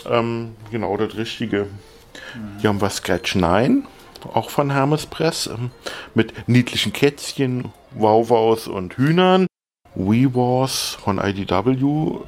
[0.08, 1.64] ähm, genau das Richtige.
[2.34, 2.60] Mhm.
[2.60, 3.86] Hier haben wir Sketch 9
[4.26, 5.70] auch von Hermes Press, ähm,
[6.14, 9.46] mit niedlichen Kätzchen, Wauwaus und Hühnern.
[9.94, 12.20] We Wars von IDW.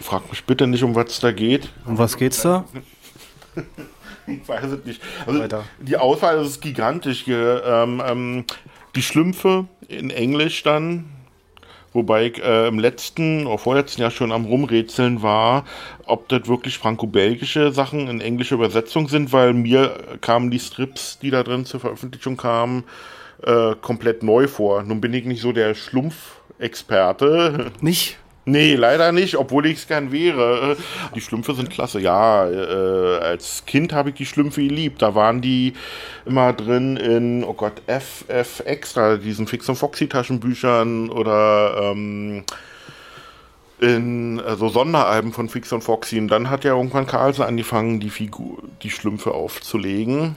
[0.00, 1.70] Frag mich bitte nicht, um was es da geht.
[1.86, 2.64] Um was geht's da?
[4.26, 5.02] ich weiß es nicht.
[5.26, 7.62] Also, die Auswahl ist gigantisch hier.
[7.64, 8.44] Ähm, ähm,
[8.94, 11.06] die Schlümpfe in Englisch dann,
[11.92, 15.64] Wobei ich äh, im letzten oder vorletzten Jahr schon am Rumrätseln war,
[16.06, 21.30] ob das wirklich franco-belgische Sachen in englischer Übersetzung sind, weil mir kamen die Strips, die
[21.30, 22.84] da drin zur Veröffentlichung kamen,
[23.42, 24.82] äh, komplett neu vor.
[24.84, 27.72] Nun bin ich nicht so der Schlumpf-Experte.
[27.80, 28.18] Nicht?
[28.50, 30.76] Nee, leider nicht, obwohl ich es gern wäre.
[31.14, 32.00] Die Schlümpfe sind klasse.
[32.00, 35.02] Ja, äh, als Kind habe ich die Schlümpfe geliebt.
[35.02, 35.74] Da waren die
[36.26, 42.42] immer drin in, oh Gott, FF Extra, diesen Fix und Foxy Taschenbüchern oder ähm,
[43.80, 46.18] in also Sonderalben von Fix und Foxy.
[46.18, 50.34] Und dann hat ja irgendwann Carlsen angefangen, die Figur, die Schlümpfe aufzulegen.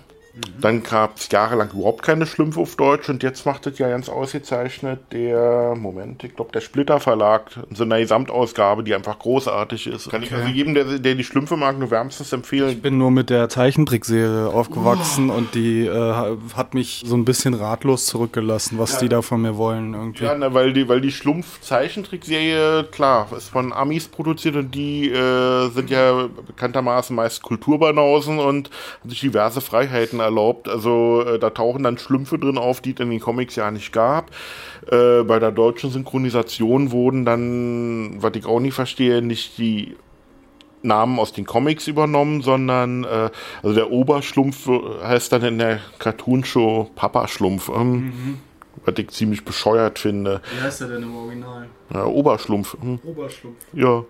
[0.60, 4.10] Dann gab es jahrelang überhaupt keine Schlümpfe auf Deutsch und jetzt macht es ja ganz
[4.10, 10.10] ausgezeichnet der, Moment, ich glaube der Splitter Verlag, so eine Gesamtausgabe, die einfach großartig ist.
[10.10, 10.32] Kann okay.
[10.32, 12.70] ich also jedem, der, der die Schlümpfe mag, nur wärmstens empfehlen.
[12.70, 15.36] Ich bin nur mit der Zeichentrickserie aufgewachsen oh.
[15.36, 19.00] und die äh, hat mich so ein bisschen ratlos zurückgelassen, was ja.
[19.02, 20.24] die da von mir wollen irgendwie.
[20.24, 25.70] Ja, ne, weil die, weil die Schlumpf-Zeichentrickserie, klar, ist von Amis produziert und die äh,
[25.70, 30.68] sind ja bekanntermaßen meist Kulturbanausen und haben sich diverse Freiheiten erlaubt.
[30.68, 33.94] Also äh, da tauchen dann Schlümpfe drin auf, die es in den Comics ja nicht
[33.94, 34.32] gab.
[34.90, 39.96] Äh, bei der deutschen Synchronisation wurden dann, was ich auch nicht verstehe, nicht die
[40.82, 43.30] Namen aus den Comics übernommen, sondern äh,
[43.62, 47.70] also der Oberschlumpf heißt dann in der Cartoonshow Papa Schlumpf.
[47.70, 48.40] Ähm, mhm.
[48.86, 50.42] Was ich ziemlich bescheuert finde.
[50.58, 51.68] Wie heißt er denn im Original?
[51.94, 52.76] Ja, Oberschlumpf.
[52.82, 53.00] Hm.
[53.06, 53.58] Oberschlumpf.
[53.72, 54.04] Ja.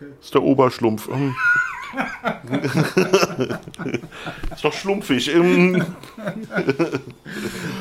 [0.00, 0.12] Okay.
[0.20, 1.08] Ist der Oberschlumpf.
[1.08, 1.34] Hm.
[4.52, 5.30] ist doch schlumpfig.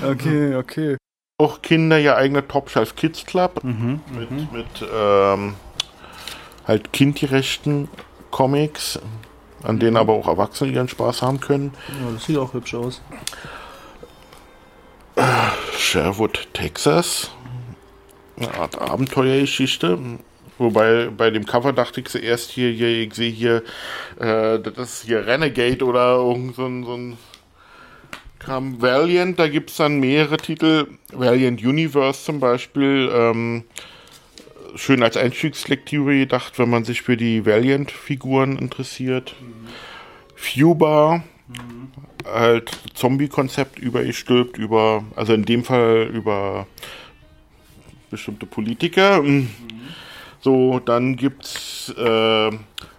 [0.04, 0.98] okay, okay.
[1.38, 4.50] Auch Kinder ja eigene Top Shelf Kids Club mhm, mit, mhm.
[4.52, 5.54] mit ähm,
[6.68, 7.88] halt kindgerechten
[8.32, 9.00] Comics,
[9.64, 11.74] an denen aber auch Erwachsene ihren Spaß haben können.
[11.88, 13.02] Ja, das sieht auch hübsch aus.
[15.78, 17.32] Sherwood, Texas.
[18.38, 19.98] Eine Art Abenteuergeschichte.
[20.60, 23.64] Wobei bei dem Cover dachte ich zuerst hier, hier ich sehe hier,
[24.20, 27.18] äh, das ist hier Renegade oder irgend so ein, so ein
[28.40, 28.82] Kram.
[28.82, 30.88] Valiant, da gibt es dann mehrere Titel.
[31.12, 33.10] Valiant Universe zum Beispiel.
[33.14, 33.64] Ähm,
[34.76, 39.36] schön als Einstiegslektüre gedacht, wenn man sich für die Valiant-Figuren interessiert.
[39.42, 39.68] Mhm.
[40.36, 41.92] Fuba, mhm.
[42.26, 46.68] halt Zombie-Konzept übergestülpt, über, also in dem Fall über
[48.10, 49.22] bestimmte Politiker.
[49.22, 49.50] Mhm.
[50.42, 52.52] So, dann gibt's äh,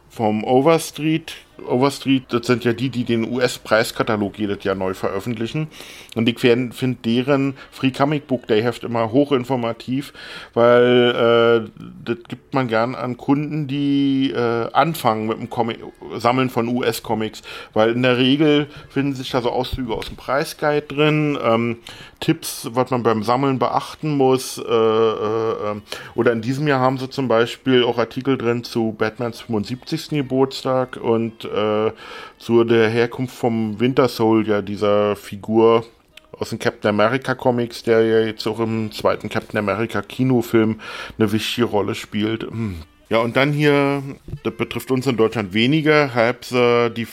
[0.09, 1.35] vom Overstreet
[1.67, 5.69] Overstreet, das sind ja die, die den US-Preiskatalog jedes Jahr neu veröffentlichen.
[6.15, 10.13] Und ich finde deren Free Comic Book Day Heft immer hochinformativ,
[10.55, 15.79] weil äh, das gibt man gern an Kunden, die äh, anfangen mit dem Comic
[16.17, 17.43] Sammeln von US-Comics,
[17.73, 21.79] weil in der Regel finden sich da so Auszüge aus dem Preisguide drin, ähm,
[22.21, 24.59] Tipps, was man beim Sammeln beachten muss.
[24.59, 25.81] Äh, äh, äh,
[26.15, 30.11] oder in diesem Jahr haben sie zum Beispiel auch Artikel drin zu Batmans 75.
[30.11, 31.93] Geburtstag und äh,
[32.39, 35.85] zu der Herkunft vom Winter Soldier, dieser Figur
[36.33, 40.81] aus den Captain America Comics, der ja jetzt auch im zweiten Captain America Kinofilm
[41.19, 42.43] eine wichtige Rolle spielt.
[42.43, 42.77] Hm.
[43.11, 44.03] Ja, und dann hier,
[44.45, 47.07] das betrifft uns in Deutschland weniger, halb die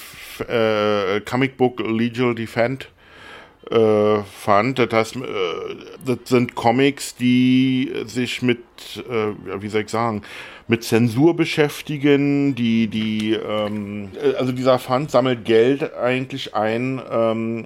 [0.47, 2.89] äh, Comic Book Legal Defend
[3.71, 4.79] äh, fand.
[4.91, 5.19] Das, äh,
[6.05, 8.59] das sind Comics, die sich mit,
[9.09, 10.21] äh, wie soll ich sagen,
[10.67, 17.65] mit Zensur beschäftigen, die, die, ähm, also dieser Fund sammelt Geld eigentlich ein, ähm,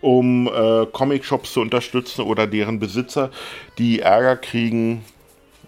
[0.00, 3.30] um äh, Comic-Shops zu unterstützen oder deren Besitzer,
[3.78, 5.04] die Ärger kriegen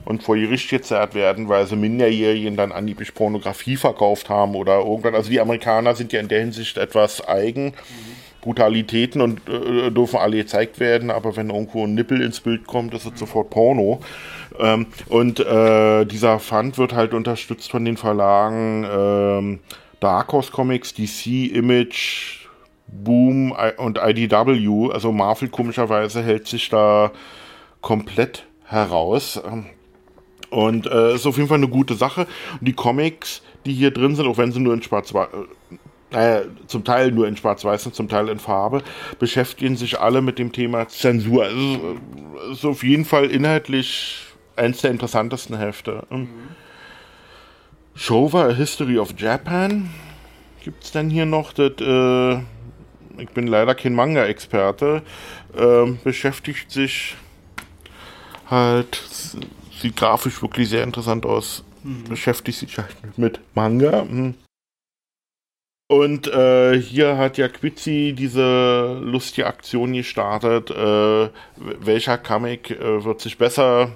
[0.04, 5.14] und vor Gericht gezerrt werden, weil sie Minderjährigen dann angeblich Pornografie verkauft haben oder irgendwann.
[5.14, 7.66] Also die Amerikaner sind ja in der Hinsicht etwas eigen.
[7.66, 12.66] Mhm Brutalitäten und äh, dürfen alle gezeigt werden, aber wenn irgendwo ein Nippel ins Bild
[12.66, 14.00] kommt, ist es sofort Porno.
[14.59, 19.61] Ähm, und äh, dieser Fund wird halt unterstützt von den Verlagen ähm,
[20.00, 22.46] Dark Horse Comics, DC, Image,
[22.87, 24.92] Boom und IDW.
[24.92, 27.12] Also Marvel komischerweise hält sich da
[27.80, 29.40] komplett heraus.
[29.42, 29.64] Ähm,
[30.50, 32.26] und äh, ist auf jeden Fall eine gute Sache.
[32.61, 35.28] Und die Comics, die hier drin sind, auch wenn sie nur in schwarz-weiß
[36.14, 38.83] äh, zum Teil nur in Schwarz-Weiß und zum Teil in Farbe,
[39.18, 41.44] beschäftigen sich alle mit dem Thema Zensur.
[41.44, 41.96] Also,
[42.53, 46.07] ist auf jeden Fall inhaltlich eins der interessantesten Hefte.
[46.11, 46.29] Mhm.
[47.94, 49.90] Showa, A History of Japan.
[50.62, 51.53] Gibt es denn hier noch?
[51.53, 52.35] Das, äh,
[53.18, 55.03] ich bin leider kein Manga-Experte.
[55.57, 57.16] Äh, beschäftigt sich
[58.50, 59.00] halt,
[59.81, 61.64] sieht grafisch wirklich sehr interessant aus.
[61.83, 62.05] Mhm.
[62.05, 64.05] Beschäftigt sich halt mit Manga.
[64.05, 64.35] Mhm.
[65.87, 70.70] Und äh, hier hat ja Quitzi diese lustige Aktion gestartet.
[70.70, 73.92] Äh, welcher Comic äh, wird sich besser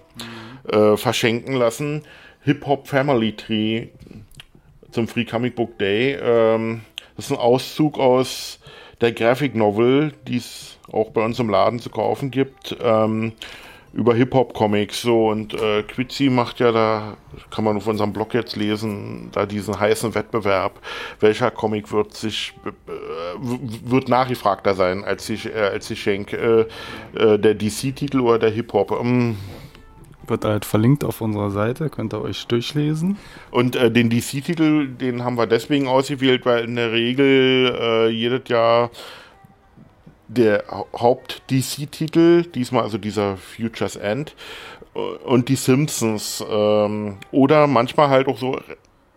[0.70, 0.98] mhm.
[0.98, 2.05] verschenken lassen?
[2.42, 3.88] Hip Hop Family Tree
[4.90, 6.18] zum Free Comic Book Day.
[6.20, 6.83] Ähm,
[7.16, 8.59] das ist ein Auszug aus
[9.01, 12.77] der Graphic Novel, die es auch bei uns im Laden zu kaufen gibt.
[12.81, 13.33] Ähm,
[13.98, 17.16] über Hip-Hop-Comics so und äh, Quitzi macht ja da,
[17.50, 20.78] kann man auf unserem Blog jetzt lesen, da diesen heißen Wettbewerb.
[21.18, 22.70] Welcher Comic wird sich äh,
[23.40, 26.68] wird nachgefragter sein als ich äh, als ich schenke
[27.16, 28.92] äh, äh, der DC-Titel oder der Hip-Hop?
[29.00, 29.37] Ähm,
[30.28, 33.16] wird halt verlinkt auf unserer Seite, könnt ihr euch durchlesen.
[33.50, 38.48] Und äh, den DC-Titel, den haben wir deswegen ausgewählt, weil in der Regel äh, jedes
[38.48, 38.90] Jahr
[40.28, 44.34] der Haupt-DC-Titel, diesmal also dieser Futures End
[44.94, 48.58] äh, und die Simpsons ähm, oder manchmal halt auch so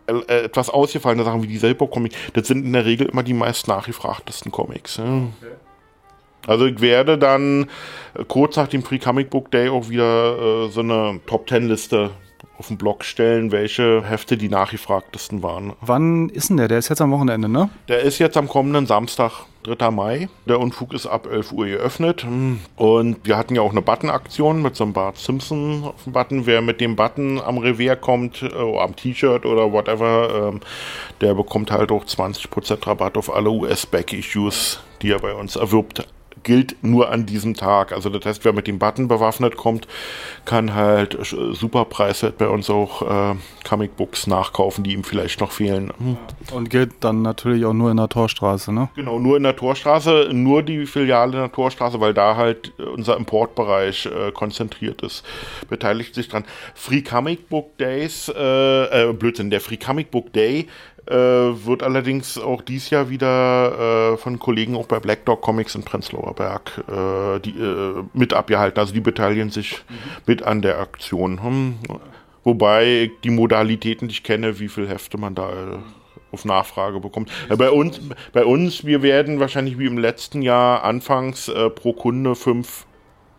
[0.08, 3.68] äh, etwas ausgefallene Sachen wie die Selber-Comic, das sind in der Regel immer die meist
[3.68, 4.98] nachgefragtesten Comics.
[4.98, 5.04] Ja.
[5.04, 5.56] Okay.
[6.48, 7.70] Also ich werde dann
[8.16, 11.68] äh, kurz nach dem Free Comic Book Day auch wieder äh, so eine Top Ten
[11.68, 12.12] Liste
[12.58, 15.74] auf den Blog stellen, welche Hefte die nachgefragtesten waren.
[15.82, 16.68] Wann ist denn der?
[16.68, 17.70] Der ist jetzt am Wochenende, ne?
[17.88, 19.46] Der ist jetzt am kommenden Samstag.
[19.64, 19.92] 3.
[19.92, 20.30] Mai.
[20.48, 22.26] Der Unfug ist ab 11 Uhr geöffnet.
[22.76, 26.46] Und wir hatten ja auch eine Button-Aktion mit so einem Bart Simpson auf dem Button.
[26.46, 30.62] Wer mit dem Button am Revier kommt, äh, am T-Shirt oder whatever, ähm,
[31.22, 36.08] der bekommt halt auch 20% Rabatt auf alle US-Back-Issues, die er bei uns erwirbt
[36.44, 37.92] gilt nur an diesem Tag.
[37.92, 39.88] Also das heißt, wer mit dem Button bewaffnet kommt,
[40.46, 45.52] kann halt äh, super preiswert bei uns auch äh, Comicbooks nachkaufen, die ihm vielleicht noch
[45.52, 45.92] fehlen.
[45.98, 46.18] Hm.
[46.54, 48.90] Und gilt dann natürlich auch nur in der Torstraße, ne?
[48.96, 53.18] Genau, nur in der Torstraße, nur die Filiale in der Torstraße, weil da halt unser
[53.18, 55.24] Importbereich äh, konzentriert ist.
[55.70, 56.44] Beteiligt sich dran.
[56.76, 60.68] Free Comic Book Days, äh, äh, Blödsinn, der Free Comic Book Day
[61.08, 65.76] äh, wird allerdings auch dieses Jahr wieder äh, von Kollegen auch bei Black Dog Comics
[65.76, 68.80] in Prenzlauer Berg äh, die, äh, mit abgehalten.
[68.80, 69.96] Also die beteiligen sich mhm.
[70.28, 71.44] mit an der Aktion.
[71.44, 71.80] Hm.
[72.44, 75.78] Wobei ich die Modalitäten nicht kenne, wie viele Hefte man da äh,
[76.32, 77.32] auf Nachfrage bekommt.
[77.50, 78.00] Äh, bei uns,
[78.34, 82.86] bei uns, wir werden wahrscheinlich wie im letzten Jahr anfangs pro Kunde fünf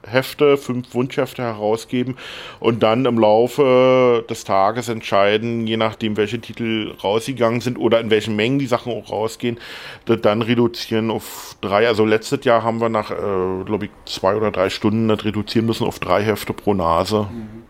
[0.06, 2.16] Hefte, fünf Wunschhefte herausgeben
[2.60, 8.10] und dann im Laufe des Tages entscheiden, je nachdem, welche Titel rausgegangen sind oder in
[8.10, 9.58] welchen Mengen die Sachen auch rausgehen,
[10.04, 11.86] dann reduzieren auf drei.
[11.86, 15.66] Also letztes Jahr haben wir nach, äh, glaube ich, zwei oder drei Stunden das reduzieren
[15.66, 17.28] müssen auf drei Hefte pro Nase.
[17.30, 17.62] Mhm.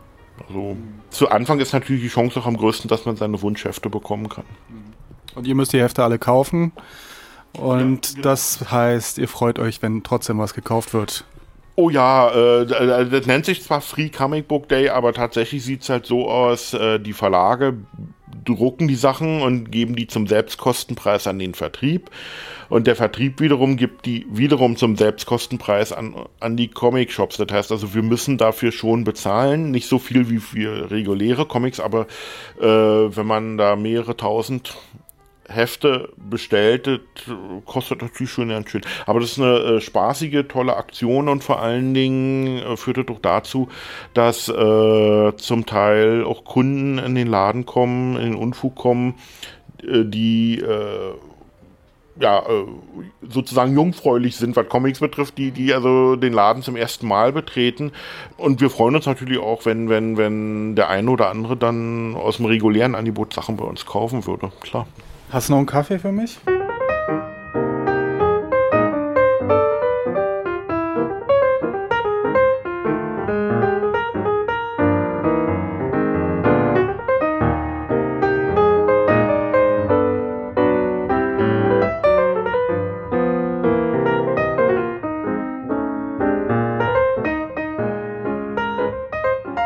[0.48, 1.00] Also mhm.
[1.10, 4.44] zu Anfang ist natürlich die Chance auch am größten, dass man seine Wunschhefte bekommen kann.
[5.34, 6.72] Und ihr müsst die Hefte alle kaufen.
[7.52, 8.22] Und ja, genau.
[8.22, 11.24] das heißt, ihr freut euch, wenn trotzdem was gekauft wird.
[11.74, 15.82] Oh ja, äh, äh, das nennt sich zwar Free Comic Book Day, aber tatsächlich sieht
[15.82, 17.78] es halt so aus, äh, die Verlage
[18.44, 22.10] drucken die Sachen und geben die zum Selbstkostenpreis an den Vertrieb.
[22.68, 27.36] Und der Vertrieb wiederum gibt die wiederum zum Selbstkostenpreis an, an die Comic-Shops.
[27.36, 29.70] Das heißt also, wir müssen dafür schon bezahlen.
[29.70, 32.06] Nicht so viel wie für reguläre Comics, aber
[32.60, 34.74] äh, wenn man da mehrere tausend
[35.52, 37.00] Hefte bestellt, das
[37.64, 38.82] kostet natürlich schon ganz schön.
[39.06, 43.06] Aber das ist eine äh, spaßige, tolle Aktion und vor allen Dingen äh, führt es
[43.06, 43.68] doch dazu,
[44.14, 49.14] dass äh, zum Teil auch Kunden in den Laden kommen, in den Unfug kommen,
[49.82, 51.14] äh, die äh,
[52.20, 52.66] ja, äh,
[53.28, 57.92] sozusagen jungfräulich sind, was Comics betrifft, die, die also den Laden zum ersten Mal betreten.
[58.36, 62.36] Und wir freuen uns natürlich auch, wenn, wenn, wenn der eine oder andere dann aus
[62.36, 64.52] dem regulären Angebot Sachen bei uns kaufen würde.
[64.60, 64.86] Klar.
[65.32, 66.38] Hast du noch einen Kaffee für mich?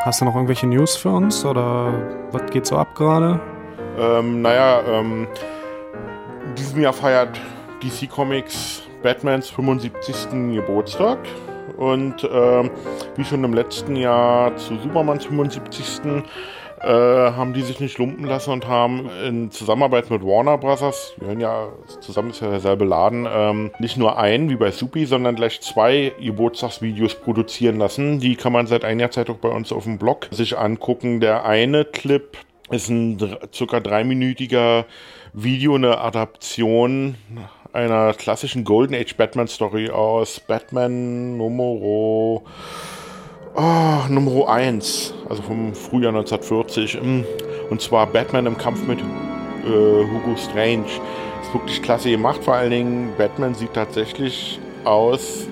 [0.04, 1.92] Hast du noch irgendwelche News für uns oder
[2.30, 3.40] was geht so ab gerade?
[3.98, 5.26] Ähm, naja, ähm,
[6.76, 7.40] diesem Jahr feiert
[7.82, 10.56] DC Comics Batmans 75.
[10.56, 11.18] Geburtstag.
[11.78, 12.70] Und äh,
[13.16, 16.22] wie schon im letzten Jahr zu Supermans 75.
[16.82, 21.28] Äh, haben die sich nicht lumpen lassen und haben in Zusammenarbeit mit Warner Brothers, wir
[21.28, 21.68] hören ja
[22.00, 26.12] zusammen ist ja derselbe Laden, ähm, nicht nur ein wie bei Supi, sondern gleich zwei
[26.20, 28.20] Geburtstagsvideos produzieren lassen.
[28.20, 31.20] Die kann man seit einiger Zeit auch bei uns auf dem Blog sich angucken.
[31.20, 32.36] Der eine Clip
[32.70, 34.84] ist ein circa dreiminütiger
[35.38, 37.14] Video eine Adaption
[37.74, 42.42] einer klassischen Golden Age Batman Story aus Batman Numero
[43.54, 46.94] oh, Numero 1, also vom Frühjahr 1940.
[46.94, 47.26] Hm.
[47.68, 49.04] Und zwar Batman im Kampf mit äh,
[49.66, 50.86] Hugo Strange.
[51.42, 55.48] Ist wirklich klasse gemacht, vor allen Dingen Batman sieht tatsächlich aus,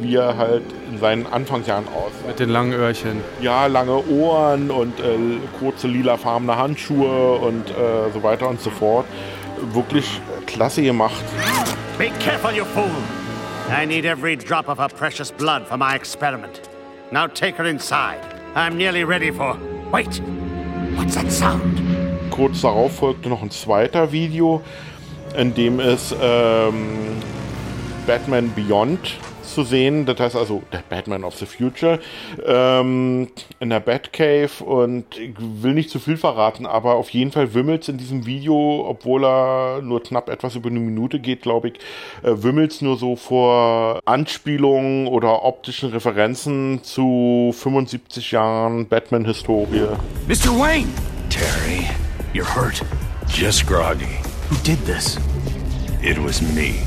[0.00, 2.26] wie er halt in seinen Anfangsjahren aussah.
[2.26, 3.20] Mit den langen Öhrchen.
[3.40, 5.16] Ja, lange Ohren und äh,
[5.58, 9.06] kurze lilafarbene Handschuhe und äh, so weiter und so fort.
[9.72, 11.22] Wirklich klasse gemacht.
[11.98, 12.90] Be careful, you fool!
[13.70, 16.60] I need every drop of her precious blood for my experiment.
[17.10, 18.18] Now take her inside.
[18.54, 19.56] I'm nearly ready for.
[19.92, 20.20] Wait!
[20.96, 21.80] What's that sound?
[22.30, 24.60] Kurz darauf folgte noch ein zweiter Video,
[25.36, 27.22] in dem es ähm,
[28.06, 29.16] Batman Beyond
[29.54, 30.04] zu sehen.
[30.04, 32.00] Das heißt also der Batman of the Future
[32.44, 33.28] ähm,
[33.60, 37.82] in der Batcave und ich will nicht zu viel verraten, aber auf jeden Fall wimmelt
[37.82, 41.74] es in diesem Video, obwohl er nur knapp etwas über eine Minute geht, glaube ich,
[42.22, 49.88] äh, wimmelt es nur so vor Anspielungen oder optischen Referenzen zu 75 Jahren Batman-Historie.
[50.26, 50.50] Mr.
[50.58, 50.88] Wayne!
[51.30, 51.88] Terry,
[52.32, 52.82] you're hurt.
[53.28, 54.18] Just groggy.
[54.50, 55.18] Who did this?
[56.02, 56.84] It was me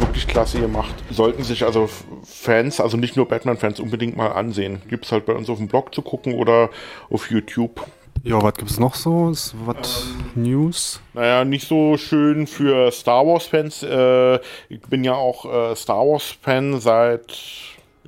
[0.00, 0.94] wirklich klasse gemacht.
[1.10, 1.88] Sollten sich also
[2.24, 4.82] Fans, also nicht nur Batman-Fans, unbedingt mal ansehen.
[4.88, 6.70] Gibt es halt bei uns auf dem Blog zu gucken oder
[7.10, 7.84] auf YouTube.
[8.22, 9.30] Ja, was gibt es noch so?
[9.66, 11.00] Was ähm, News?
[11.14, 13.82] Naja, nicht so schön für Star Wars-Fans.
[13.84, 14.36] Äh,
[14.68, 17.38] ich bin ja auch äh, Star Wars-Fan seit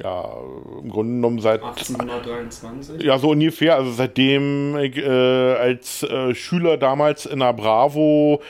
[0.03, 0.29] ja,
[0.81, 3.03] im Grunde genommen seit 1823.
[3.03, 3.77] Ja, so ungefähr.
[3.77, 8.41] Also seitdem ich äh, als äh, Schüler damals in der Bravo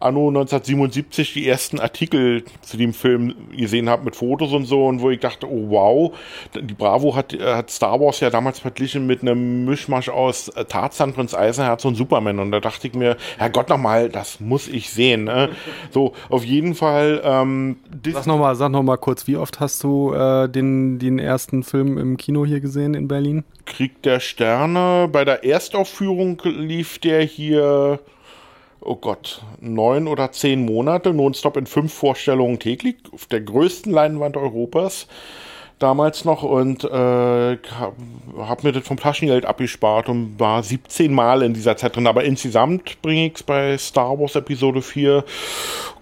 [0.00, 5.00] anno 1977 die ersten Artikel zu dem Film gesehen habe mit Fotos und so und
[5.00, 6.18] wo ich dachte, oh wow,
[6.54, 10.64] die Bravo hat, äh, hat Star Wars ja damals verglichen mit einem Mischmasch aus äh,
[10.64, 14.90] Tarzan, Prinz Eisenherz und Superman und da dachte ich mir, Herrgott nochmal, das muss ich
[14.90, 15.24] sehen.
[15.24, 15.50] Ne?
[15.92, 17.20] So, auf jeden Fall.
[17.24, 17.76] Ähm,
[18.12, 21.98] sag nochmal sag noch mal kurz, wie oft hast du äh, den, den ersten Film
[21.98, 23.44] im Kino hier gesehen in Berlin?
[23.66, 25.08] Krieg der Sterne.
[25.10, 28.00] Bei der Erstaufführung lief der hier
[28.80, 34.36] oh Gott, neun oder zehn Monate, nonstop in fünf Vorstellungen täglich, auf der größten Leinwand
[34.36, 35.06] Europas.
[35.80, 37.94] Damals noch und äh, habe
[38.38, 42.06] hab mir das vom Flaschengeld abgespart und war 17 Mal in dieser Zeit drin.
[42.06, 45.24] Aber insgesamt bringe ich es bei Star Wars Episode 4,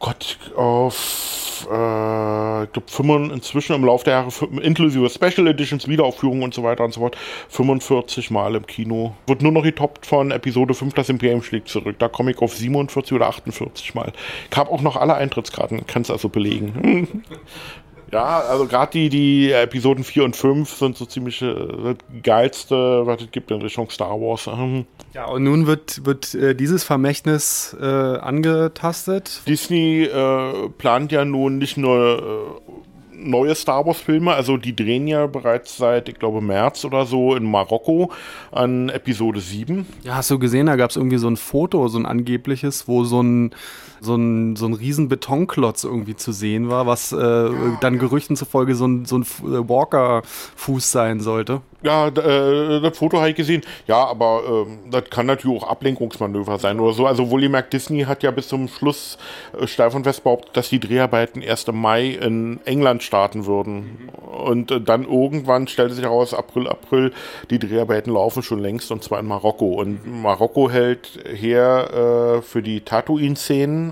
[0.01, 6.55] Gott, auf, äh, ich glaube, inzwischen im Laufe der Jahre, inklusive Special Editions, Wiederaufführungen und
[6.55, 7.17] so weiter und so fort,
[7.49, 9.15] 45 Mal im Kino.
[9.27, 11.97] Wird nur noch getoppt von Episode 5, das Imperium schlägt zurück.
[11.99, 14.13] Da komme ich auf 47 oder 48 Mal.
[14.51, 17.25] Ich habe auch noch alle Eintrittskarten, kann es also belegen.
[18.13, 23.07] Ja, also gerade die, die Episoden 4 und 5 sind so ziemlich äh, das geilste,
[23.07, 24.47] was es gibt in Richtung Star Wars.
[24.47, 24.87] Ähm.
[25.15, 29.43] Ja, und nun wird, wird äh, dieses Vermächtnis äh, angetastet.
[29.47, 32.73] Disney äh, plant ja nun nicht nur äh,
[33.19, 34.33] neue Star Wars-Filme.
[34.33, 38.11] Also die drehen ja bereits seit, ich glaube, März oder so in Marokko
[38.51, 39.87] an Episode 7.
[40.03, 43.05] Ja, hast du gesehen, da gab es irgendwie so ein Foto, so ein angebliches, wo
[43.05, 43.55] so ein
[44.01, 48.75] so ein, so ein riesen Betonklotz irgendwie zu sehen war, was äh, dann Gerüchten zufolge
[48.75, 51.61] so ein, so ein äh, Walker-Fuß sein sollte.
[51.81, 53.63] Ja, äh, das Foto habe ich gesehen.
[53.87, 57.07] Ja, aber äh, das kann natürlich auch Ablenkungsmanöver sein oder so.
[57.07, 59.17] Also wohlgemerkt, Disney hat ja bis zum Schluss
[59.57, 63.77] äh, steif und fest behauptet, dass die Dreharbeiten erst im Mai in England starten würden.
[63.77, 64.09] Mhm.
[64.29, 67.13] Und äh, dann irgendwann stellte sich heraus, April, April,
[67.49, 69.75] die Dreharbeiten laufen schon längst und zwar in Marokko.
[69.75, 73.88] Und Marokko hält her für die Tatooine-Szenen,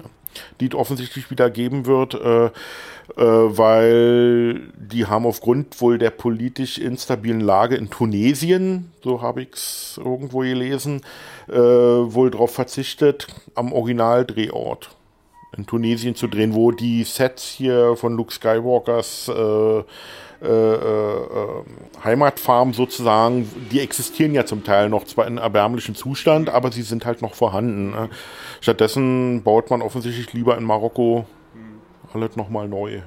[0.60, 2.50] die es offensichtlich wieder geben wird, äh, äh,
[3.16, 10.00] weil die haben aufgrund wohl der politisch instabilen Lage in Tunesien, so habe ich es
[10.02, 11.02] irgendwo gelesen,
[11.48, 14.90] äh, wohl darauf verzichtet, am Originaldrehort
[15.56, 19.82] in Tunesien zu drehen, wo die Sets hier von Luke Skywalkers äh,
[20.42, 21.62] äh, äh,
[22.04, 27.06] Heimatfarm sozusagen, die existieren ja zum Teil noch zwar in erbärmlichem Zustand, aber sie sind
[27.06, 27.90] halt noch vorhanden.
[27.90, 28.08] Ne?
[28.60, 31.26] Stattdessen baut man offensichtlich lieber in Marokko
[32.12, 32.98] alles nochmal neu.
[32.98, 33.02] Mhm.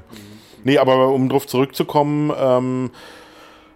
[0.63, 2.91] Nee, aber um drauf zurückzukommen, ähm,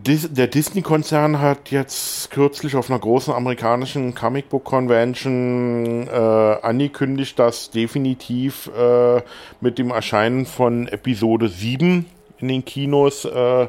[0.06, 9.22] der Disney-Konzern hat jetzt kürzlich auf einer großen amerikanischen Comic-Book-Convention äh, angekündigt, dass definitiv äh,
[9.62, 12.06] mit dem Erscheinen von Episode 7
[12.44, 13.68] in den Kinos äh, äh,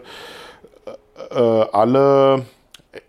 [1.30, 2.44] alle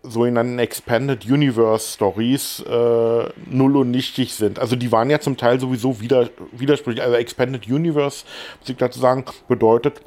[0.04, 4.60] sogenannten Expanded Universe Stories äh, null und nichtig sind.
[4.60, 7.04] Also die waren ja zum Teil sowieso wieder, widersprüchlich.
[7.04, 8.26] Also Expanded Universe,
[8.60, 10.02] muss ich dazu sagen, bedeutet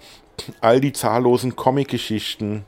[0.60, 2.64] all die zahllosen Comic-Geschichten,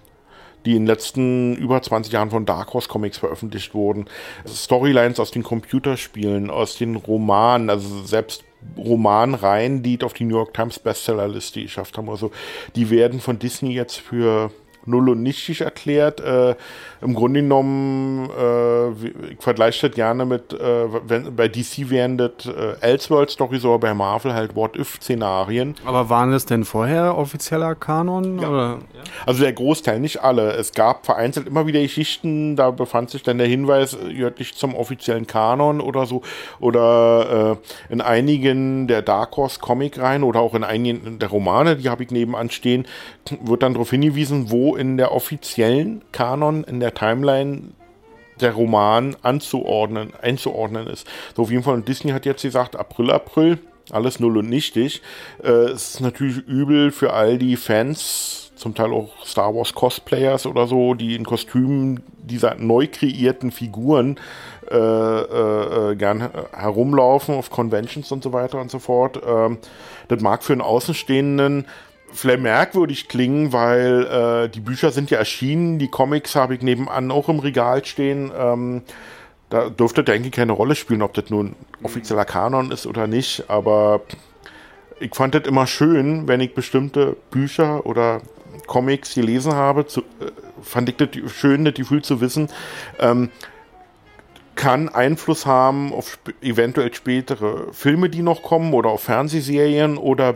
[0.65, 4.07] die in den letzten über 20 Jahren von Dark Horse Comics veröffentlicht wurden.
[4.47, 8.45] Storylines aus den Computerspielen, aus den Romanen, also selbst
[8.77, 12.09] Romanreihen, die auf die New York Times Bestsellerliste geschafft haben.
[12.09, 12.31] Also
[12.77, 14.51] die werden von Disney jetzt für
[14.87, 16.21] null und nichtig erklärt.
[16.21, 16.55] Äh,
[17.03, 18.91] Im Grunde genommen, äh,
[19.33, 23.95] ich vergleiche das gerne mit, äh, wenn, bei DC wären das äh, Elseworld-Stories oder bei
[23.95, 25.77] Marvel halt What-If-Szenarien.
[25.87, 28.39] Aber waren das denn vorher offizieller Kanon?
[28.39, 28.49] Ja.
[28.49, 28.79] Oder?
[29.25, 30.53] Also der Großteil, nicht alle.
[30.53, 34.75] Es gab vereinzelt immer wieder Geschichten, da befand sich dann der Hinweis, gehört nicht zum
[34.75, 36.21] offiziellen Kanon oder so.
[36.59, 41.89] Oder äh, in einigen der Dark Horse Comic-Reihen oder auch in einigen der Romane, die
[41.89, 42.87] habe ich nebenan stehen,
[43.43, 47.73] wird dann darauf hingewiesen, wo in der offiziellen Kanon, in der Timeline
[48.41, 51.07] der Roman anzuordnen, einzuordnen ist.
[51.37, 53.59] So auf jeden Fall, und Disney hat jetzt gesagt, April, April,
[53.91, 55.03] alles null und nichtig.
[55.43, 60.47] Äh, es ist natürlich übel für all die Fans, zum Teil auch Star Wars Cosplayers
[60.47, 64.17] oder so, die in Kostümen dieser neu kreierten Figuren
[64.71, 69.21] äh, äh, äh gern herumlaufen auf Conventions und so weiter und so fort.
[69.27, 69.59] Ähm,
[70.09, 71.65] das mag für einen Außenstehenden
[72.13, 77.11] vielleicht merkwürdig klingen, weil äh, die Bücher sind ja erschienen, die Comics habe ich nebenan
[77.11, 78.33] auch im Regal stehen.
[78.37, 78.83] Ähm,
[79.49, 83.45] da dürfte, denke ich, keine Rolle spielen, ob das nun offizieller Kanon ist oder nicht,
[83.49, 84.03] aber
[85.01, 88.21] ich fand das immer schön, wenn ich bestimmte Bücher oder
[88.67, 90.31] Comics gelesen habe, zu, äh,
[90.63, 92.49] fand ich das schön, das Gefühl zu wissen,
[93.01, 93.31] ähm,
[94.55, 100.35] kann Einfluss haben auf sp eventuell spätere Filme, die noch kommen oder auf Fernsehserien oder,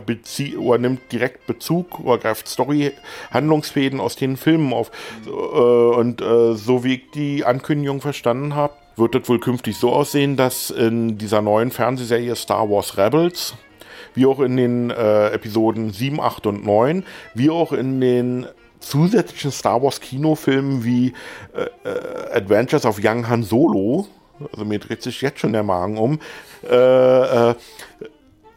[0.57, 4.91] oder nimmt direkt Bezug oder greift Story-Handlungsfäden aus den Filmen auf.
[5.25, 5.31] Mhm.
[5.31, 9.91] Äh, und äh, so wie ich die Ankündigung verstanden habe, wird das wohl künftig so
[9.91, 13.53] aussehen, dass in dieser neuen Fernsehserie Star Wars Rebels,
[14.13, 17.03] wie auch in den äh, Episoden 7, 8 und 9,
[17.33, 18.47] wie auch in den
[18.85, 21.13] zusätzlichen Star Wars Kinofilmen wie
[21.53, 24.07] äh, äh, Adventures of Young Han Solo,
[24.51, 26.19] also mir dreht sich jetzt schon der Magen um,
[26.69, 27.55] äh, äh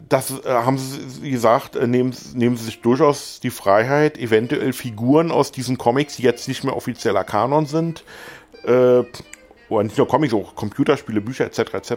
[0.07, 5.31] das äh, haben sie gesagt, äh, nehmen, nehmen sie sich durchaus die Freiheit, eventuell Figuren
[5.31, 8.03] aus diesen Comics, die jetzt nicht mehr offizieller Kanon sind,
[8.63, 9.03] äh,
[9.69, 11.59] oder nicht nur Comics, auch Computerspiele, Bücher etc.
[11.75, 11.91] etc.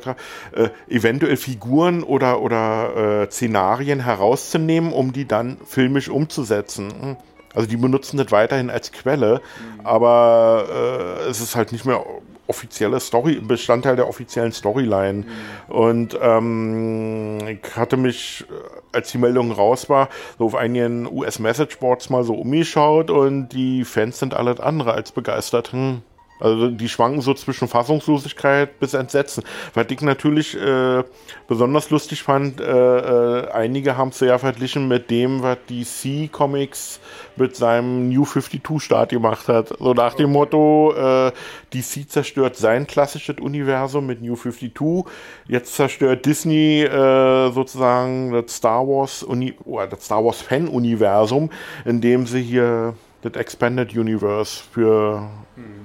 [0.52, 6.92] Äh, eventuell Figuren oder oder äh, Szenarien herauszunehmen, um die dann filmisch umzusetzen.
[7.00, 7.16] Hm
[7.54, 9.86] Also die benutzen das weiterhin als Quelle, mhm.
[9.86, 10.66] aber
[11.24, 12.04] äh, es ist halt nicht mehr
[12.46, 15.24] offizielle Story, Bestandteil der offiziellen Storyline.
[15.24, 15.74] Mhm.
[15.74, 22.10] Und ähm, ich hatte mich, äh, als die Meldung raus war, so auf einigen US-Message-Boards
[22.10, 25.72] mal so umgeschaut und die Fans sind alles andere als begeistert.
[25.72, 26.02] Hm.
[26.40, 29.44] Also die schwanken so zwischen Fassungslosigkeit bis Entsetzen.
[29.74, 31.04] Was ich natürlich äh,
[31.46, 36.98] besonders lustig fand, äh, äh, einige haben es ja verglichen mit dem, was DC Comics
[37.36, 39.68] mit seinem New 52-Start gemacht hat.
[39.78, 41.32] So nach dem Motto, äh,
[41.72, 45.04] DC zerstört sein klassisches Universum mit New 52,
[45.46, 51.50] jetzt zerstört Disney äh, sozusagen das Star Wars, Uni oder das Star Wars Fan-Universum,
[51.84, 55.28] indem sie hier das Expanded Universe für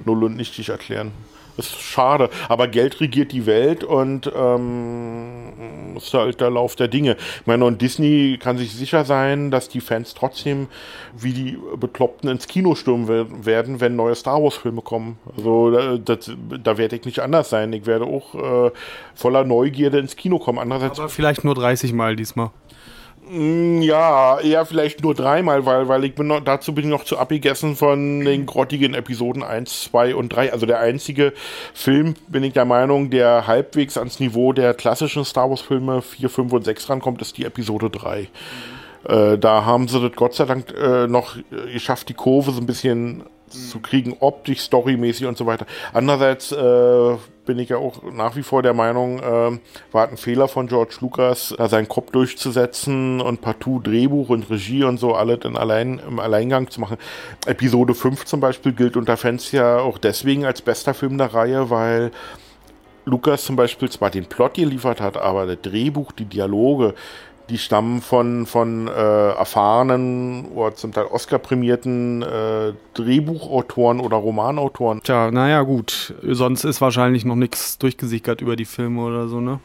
[0.05, 1.11] null und nichtig erklären.
[1.57, 7.17] Ist schade, aber Geld regiert die Welt und ähm, ist halt der Lauf der Dinge.
[7.39, 10.67] Ich meine, und Disney kann sich sicher sein, dass die Fans trotzdem
[11.17, 15.17] wie die Bekloppten ins Kino stürmen werden, wenn neue Star Wars-Filme kommen.
[15.35, 16.31] Also das,
[16.63, 17.73] da werde ich nicht anders sein.
[17.73, 18.71] Ich werde auch äh,
[19.15, 20.59] voller Neugierde ins Kino kommen.
[20.59, 22.51] Andererseits aber vielleicht nur 30 Mal diesmal.
[23.29, 27.03] Mm, ja, eher vielleicht nur dreimal, weil, weil ich bin noch, dazu bin ich noch
[27.03, 30.53] zu abgegessen von den grottigen Episoden 1, 2 und 3.
[30.53, 31.33] Also der einzige
[31.73, 36.29] Film, bin ich der Meinung, der halbwegs ans Niveau der klassischen Star Wars Filme 4,
[36.29, 38.21] 5 und 6 rankommt, ist die Episode 3.
[38.21, 38.27] Mhm.
[39.07, 41.37] Äh, da haben sie das Gott sei Dank äh, noch
[41.71, 45.65] geschafft, die Kurve so ein bisschen zu kriegen, optisch, storymäßig und so weiter.
[45.93, 49.59] Andererseits äh, bin ich ja auch nach wie vor der Meinung, äh,
[49.91, 54.83] war ein Fehler von George Lucas, da seinen Kopf durchzusetzen und partout Drehbuch und Regie
[54.83, 56.97] und so alles in allein, im Alleingang zu machen.
[57.45, 61.69] Episode 5 zum Beispiel gilt unter Fans ja auch deswegen als bester Film der Reihe,
[61.69, 62.11] weil
[63.07, 66.93] Lucas zum Beispiel zwar den Plot geliefert hat, aber das Drehbuch, die Dialoge,
[67.49, 75.01] die stammen von, von äh, erfahrenen oder zum Teil Oscar-prämierten äh, Drehbuchautoren oder Romanautoren.
[75.03, 76.13] Tja, naja, gut.
[76.23, 79.59] Sonst ist wahrscheinlich noch nichts durchgesickert über die Filme oder so, ne?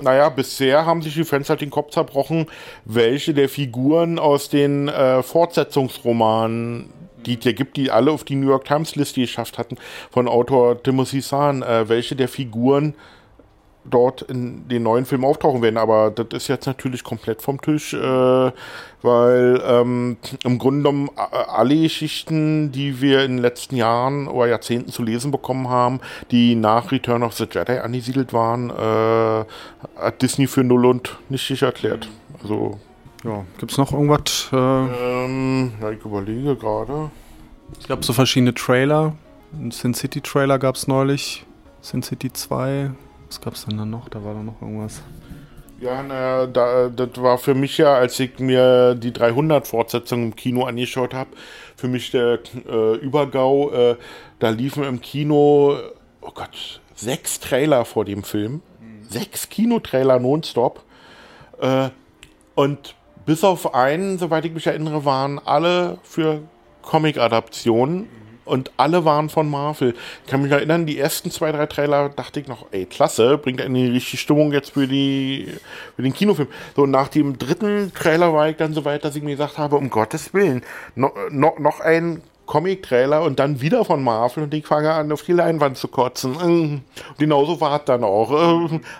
[0.00, 2.46] Naja, bisher haben sich die Fans halt den Kopf zerbrochen,
[2.86, 6.90] welche der Figuren aus den äh, Fortsetzungsromanen,
[7.26, 9.76] die es ja gibt, die alle auf die New York Times Liste geschafft hatten,
[10.10, 12.94] von Autor Timothy Zahn, äh, welche der Figuren
[13.84, 15.76] dort in den neuen Film auftauchen werden.
[15.76, 18.52] Aber das ist jetzt natürlich komplett vom Tisch, äh,
[19.02, 24.90] weil ähm, im Grunde genommen alle Geschichten, die wir in den letzten Jahren oder Jahrzehnten
[24.90, 26.00] zu lesen bekommen haben,
[26.30, 29.44] die nach Return of the Jedi angesiedelt waren, äh,
[30.00, 32.08] hat Disney für null und nicht erklärt.
[32.42, 32.78] Also
[33.24, 34.48] ja, gibt es noch irgendwas?
[34.52, 37.10] Äh ähm, ja, ich überlege gerade.
[37.78, 39.14] Ich glaube, so verschiedene Trailer.
[39.52, 41.44] Ein Sin City Trailer gab es neulich.
[41.82, 42.90] Sin City 2
[43.30, 44.08] was gab es denn da noch?
[44.08, 45.02] Da war da noch irgendwas.
[45.80, 50.64] Ja, naja, da, das war für mich ja, als ich mir die 300-Fortsetzung im Kino
[50.64, 51.30] angeschaut habe,
[51.76, 53.70] für mich der äh, Übergau.
[53.70, 53.96] Äh,
[54.40, 55.78] da liefen im Kino,
[56.20, 58.62] oh Gott, sechs Trailer vor dem Film.
[58.80, 59.08] Mhm.
[59.08, 60.82] Sechs Kinotrailer nonstop.
[61.60, 61.90] Äh,
[62.56, 66.42] und bis auf einen, soweit ich mich erinnere, waren alle für
[66.82, 68.08] Comic-Adaptionen
[68.50, 69.94] und alle waren von Marvel.
[70.24, 73.60] Ich kann mich erinnern, die ersten zwei, drei Trailer dachte ich noch, ey, klasse, bringt
[73.60, 75.48] eine richtige Stimmung jetzt für, die,
[75.96, 76.48] für den Kinofilm.
[76.74, 79.76] So, nach dem dritten Trailer war ich dann so weit, dass ich mir gesagt habe,
[79.76, 80.62] um Gottes Willen,
[80.94, 85.22] no, no, noch ein Comic-Trailer und dann wieder von Marvel und ich fange an, auf
[85.22, 86.34] die Leinwand zu kotzen.
[86.34, 86.82] Und
[87.16, 88.32] genauso war es dann auch.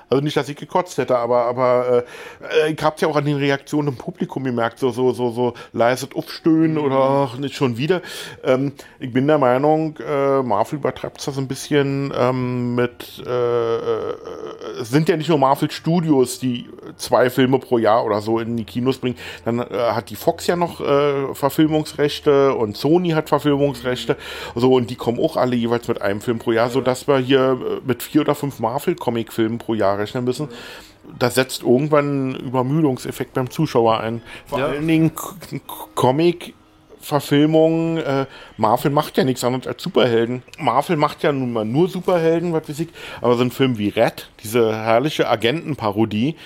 [0.08, 2.04] Also nicht, dass ich gekotzt hätte, aber, aber
[2.64, 5.54] äh, ich hab's ja auch an den Reaktionen im Publikum gemerkt, so, so, so, so
[5.72, 6.84] leises Aufstöhnen mhm.
[6.84, 8.02] oder nicht schon wieder.
[8.44, 8.70] Ähm,
[9.00, 14.14] ich bin der Meinung, äh, Marvel übertreibt das ein bisschen ähm, mit, äh, äh,
[14.80, 18.56] es sind ja nicht nur Marvel Studios, die zwei Filme pro Jahr oder so in
[18.56, 19.16] die Kinos bringen.
[19.44, 24.16] Dann äh, hat die Fox ja noch äh, Verfilmungsrechte und Sony hat Verfilmungsrechte Verfilmungsrechte.
[24.54, 27.58] So, und die kommen auch alle jeweils mit einem Film pro Jahr, sodass wir hier
[27.60, 30.48] äh, mit vier oder fünf Marvel-Comic-Filmen pro Jahr rechnen müssen.
[31.18, 34.22] Das setzt irgendwann einen Übermüdungseffekt beim Zuschauer ein.
[34.46, 34.66] Vor ja.
[34.66, 35.12] allen Dingen
[35.94, 36.54] Comic
[37.00, 38.26] Verfilmungen, äh,
[38.58, 40.42] Marvel macht ja nichts anderes als Superhelden.
[40.58, 42.88] Marvel macht ja nun mal nur Superhelden, was weiß ich,
[43.22, 46.36] aber so ein Film wie Red, diese herrliche Agentenparodie,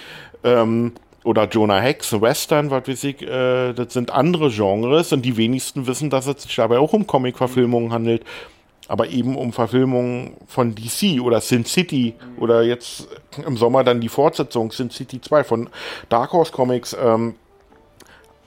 [0.45, 0.93] ähm,
[1.25, 5.87] oder Jonah Hex, Western, was weiß ich, äh, das sind andere Genres und die wenigsten
[5.87, 8.23] wissen, dass es sich dabei auch um Comic-Verfilmungen handelt,
[8.89, 13.09] aber eben um Verfilmungen von DC oder Sin City oder jetzt
[13.45, 15.71] im Sommer dann die Fortsetzung Sin City 2 von
[16.11, 16.95] Dark Horse Comics.
[17.03, 17.35] Ähm,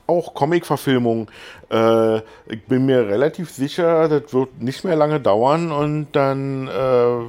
[0.05, 1.29] auch Comic-Verfilmung.
[1.69, 2.17] Äh,
[2.47, 7.19] ich bin mir relativ sicher, das wird nicht mehr lange dauern und dann äh,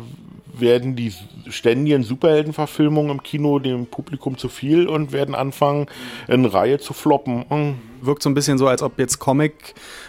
[0.60, 1.12] werden die
[1.48, 5.86] ständigen Superheldenverfilmungen im Kino dem Publikum zu viel und werden anfangen,
[6.26, 7.44] in Reihe zu floppen.
[8.00, 9.18] Wirkt so ein bisschen so, als ob jetzt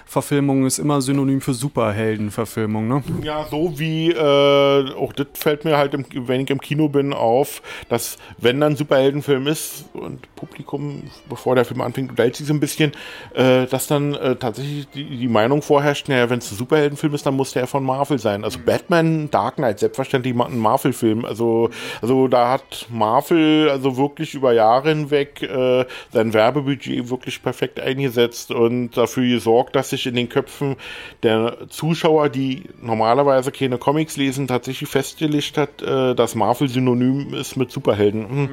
[0.10, 3.03] Comic-Verfilmung ist immer synonym für Superhelden-Verfilmung, ne?
[3.22, 7.14] Ja, so wie, äh, auch das fällt mir halt, im, wenn ich im Kino bin,
[7.14, 12.53] auf, dass wenn dann Superheldenfilm ist und Publikum, bevor der Film anfängt, unterhält sich so
[12.53, 12.91] ein bisschen,
[13.36, 17.26] äh, dass dann äh, tatsächlich die, die, Meinung vorherrscht, naja, wenn es ein Superheldenfilm ist,
[17.26, 18.43] dann muss der von Marvel sein.
[18.43, 21.24] Also Batman, Dark Knight, selbstverständlich ein Marvel-Film.
[21.24, 21.70] Also,
[22.01, 28.51] also da hat Marvel also wirklich über Jahre hinweg äh, sein Werbebudget wirklich perfekt eingesetzt
[28.51, 30.76] und dafür gesorgt, dass sich in den Köpfen
[31.24, 37.56] der Zuschauer, die normalerweise keine Comics lesen, tatsächlich festgelegt hat, äh, dass Marvel synonym ist
[37.56, 38.30] mit Superhelden.
[38.30, 38.50] Hm.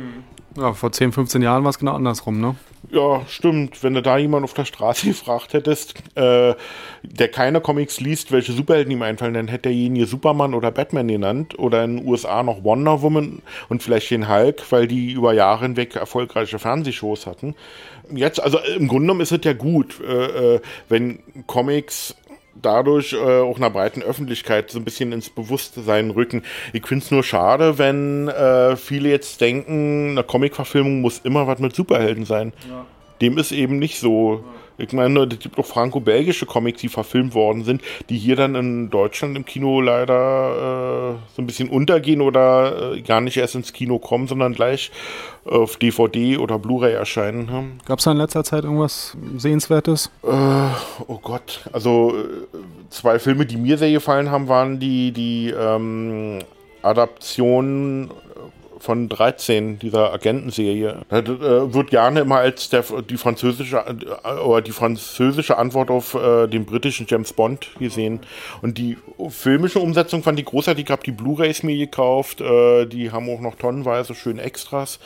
[0.57, 2.57] Ja, vor 10, 15 Jahren war es genau andersrum, ne?
[2.91, 3.83] Ja, stimmt.
[3.83, 6.55] Wenn du da jemand auf der Straße gefragt hättest, äh,
[7.03, 11.59] der keine Comics liest, welche Superhelden ihm einfallen, dann hätte derjenige Superman oder Batman genannt
[11.59, 15.65] oder in den USA noch Wonder Woman und vielleicht den Hulk, weil die über Jahre
[15.65, 17.55] hinweg erfolgreiche Fernsehshows hatten.
[18.15, 22.15] Jetzt, also im Grunde genommen ist es ja gut, äh, äh wenn Comics
[22.63, 26.43] dadurch äh, auch einer breiten Öffentlichkeit so ein bisschen ins Bewusstsein rücken.
[26.73, 31.59] Ich finde es nur schade, wenn äh, viele jetzt denken, eine Comic-Verfilmung muss immer was
[31.59, 32.53] mit Superhelden sein.
[32.69, 32.87] Ja.
[33.21, 34.45] Dem ist eben nicht so.
[34.79, 38.91] Ich meine, es gibt auch franco-belgische Comics, die verfilmt worden sind, die hier dann in
[38.91, 43.73] Deutschland im Kino leider äh, so ein bisschen untergehen oder äh, gar nicht erst ins
[43.73, 44.91] Kino kommen, sondern gleich
[45.47, 47.51] auf DVD oder Blu-ray erscheinen.
[47.51, 47.73] Hm.
[47.87, 50.11] Gab es da in letzter Zeit irgendwas Sehenswertes?
[50.23, 50.29] Äh,
[51.07, 52.59] oh Gott, also äh,
[52.91, 56.41] zwei Filme, die mir sehr gefallen haben, waren die, die ähm,
[56.83, 58.11] Adaption
[58.87, 61.01] von 13, dieser Agentenserie.
[61.09, 63.85] Das äh, wird gerne immer als der, die französische
[64.25, 68.21] äh, oder die französische Antwort auf äh, den britischen James Bond gesehen.
[68.63, 68.97] Und die
[69.29, 70.85] filmische Umsetzung fand ich großartig.
[70.85, 72.41] Ich habe die Blu-rays mir gekauft.
[72.41, 75.01] Äh, die haben auch noch tonnenweise schöne Extras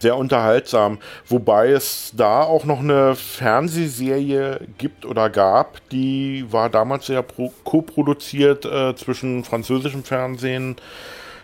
[0.00, 0.98] sehr unterhaltsam.
[1.28, 8.64] Wobei es da auch noch eine Fernsehserie gibt oder gab, die war damals sehr co-produziert
[8.64, 10.76] äh, zwischen französischem Fernsehen,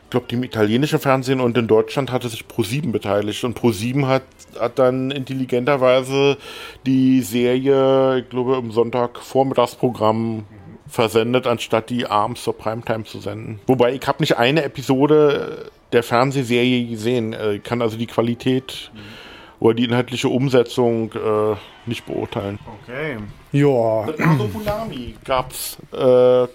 [0.06, 3.42] ich glaube, im italienischen Fernsehen und in Deutschland hatte sich Pro7 beteiligt.
[3.42, 4.22] Und Pro7 hat,
[4.56, 6.36] hat dann intelligenterweise
[6.86, 10.44] die Serie, ich glaube, im Sonntagvormittagsprogramm
[10.86, 13.58] versendet, anstatt die abends zur Primetime zu senden.
[13.66, 17.34] Wobei ich habe nicht eine Episode der Fernsehserie gesehen.
[17.54, 18.98] Ich kann also die Qualität mhm.
[19.58, 22.60] oder die inhaltliche Umsetzung äh, nicht beurteilen.
[22.84, 23.16] Okay.
[23.50, 24.06] Ja.
[24.18, 26.46] Naso Fulami gab's äh,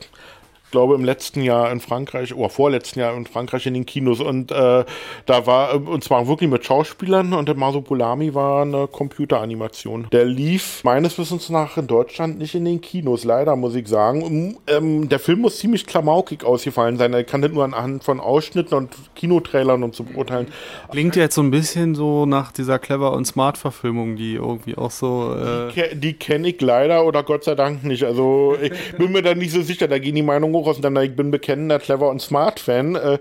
[0.71, 4.51] glaube im letzten Jahr in Frankreich oder vorletzten Jahr in Frankreich in den Kinos und
[4.51, 4.85] äh,
[5.25, 10.07] da war und zwar wirklich mit Schauspielern und der Masopolami war eine Computeranimation.
[10.11, 14.57] Der lief meines Wissens nach in Deutschland nicht in den Kinos, leider muss ich sagen.
[14.67, 17.13] Ähm, der Film muss ziemlich klamaukig ausgefallen sein.
[17.13, 20.47] Er kann nicht nur anhand von Ausschnitten und Kinotrailern und so beurteilen.
[20.89, 24.91] Klingt jetzt so ein bisschen so nach dieser Clever und Smart Verfilmung, die irgendwie auch
[24.91, 25.35] so.
[25.35, 28.03] Äh die, die kenne ich leider oder Gott sei Dank nicht.
[28.03, 29.87] Also ich bin mir da nicht so sicher.
[29.87, 32.95] Da gehen die Meinungen hoch dann, ich bin bekennender Clever und Smart-Fan.
[32.95, 33.19] Äh,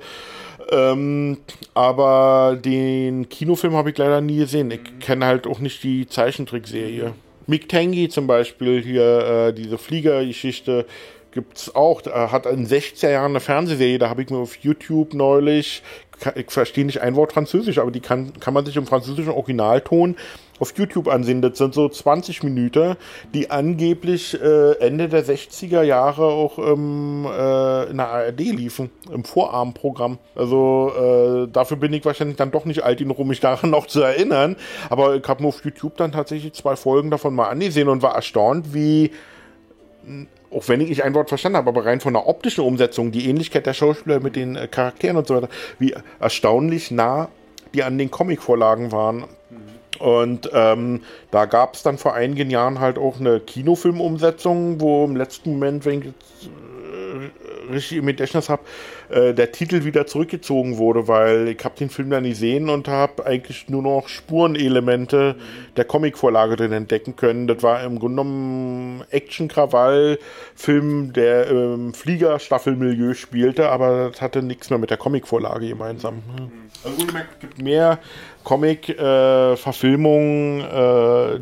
[0.71, 1.39] ähm,
[1.75, 4.71] aber den Kinofilm habe ich leider nie gesehen.
[4.71, 7.13] Ich kenne halt auch nicht die Zeichentrickserie.
[7.47, 10.87] Mick Tangy zum Beispiel, hier äh, diese Fliegergeschichte,
[11.33, 12.03] gibt es auch.
[12.07, 15.83] Er hat in 60er Jahren eine Fernsehserie, da habe ich mir auf YouTube neulich,
[16.35, 20.17] ich verstehe nicht ein Wort Französisch, aber die kann, kann man sich im französischen Originalton
[20.61, 21.43] auf YouTube ansehen.
[21.43, 22.97] Das sind so 20 Minuten,
[23.35, 29.25] die angeblich äh, Ende der 60er Jahre auch ähm, äh, in der ARD liefen, im
[29.25, 30.19] Vorabendprogramm.
[30.37, 33.87] Also äh, dafür bin ich wahrscheinlich dann doch nicht alt genug, um mich daran noch
[33.87, 34.57] zu erinnern.
[34.91, 38.15] Aber ich habe mir auf YouTube dann tatsächlich zwei Folgen davon mal angesehen und war
[38.15, 39.11] erstaunt, wie
[40.51, 43.29] auch wenn ich nicht ein Wort verstanden habe, aber rein von der optischen Umsetzung, die
[43.29, 45.49] Ähnlichkeit der Schauspieler mit den äh, Charakteren und so weiter,
[45.79, 47.29] wie erstaunlich nah
[47.75, 49.25] die an den Comic-Vorlagen waren.
[50.01, 55.15] Und ähm, da gab es dann vor einigen Jahren halt auch eine Kinofilmumsetzung, wo im
[55.15, 58.63] letzten Moment, wenn ich jetzt äh, richtig im Gedächtnis habe,
[59.09, 62.89] äh, der Titel wieder zurückgezogen wurde, weil ich habe den Film dann nie sehen und
[62.89, 65.37] habe eigentlich nur noch Spurenelemente
[65.77, 67.47] der Comicvorlage drin entdecken können.
[67.47, 74.79] Das war im Grunde genommen Action-Krawall-Film, der im Fliegerstaffelmilieu spielte, aber das hatte nichts mehr
[74.79, 76.17] mit der Comicvorlage gemeinsam.
[76.17, 76.51] Mhm.
[76.85, 77.99] Also es gibt mehr
[78.45, 81.41] Comic-Verfilmungen, äh,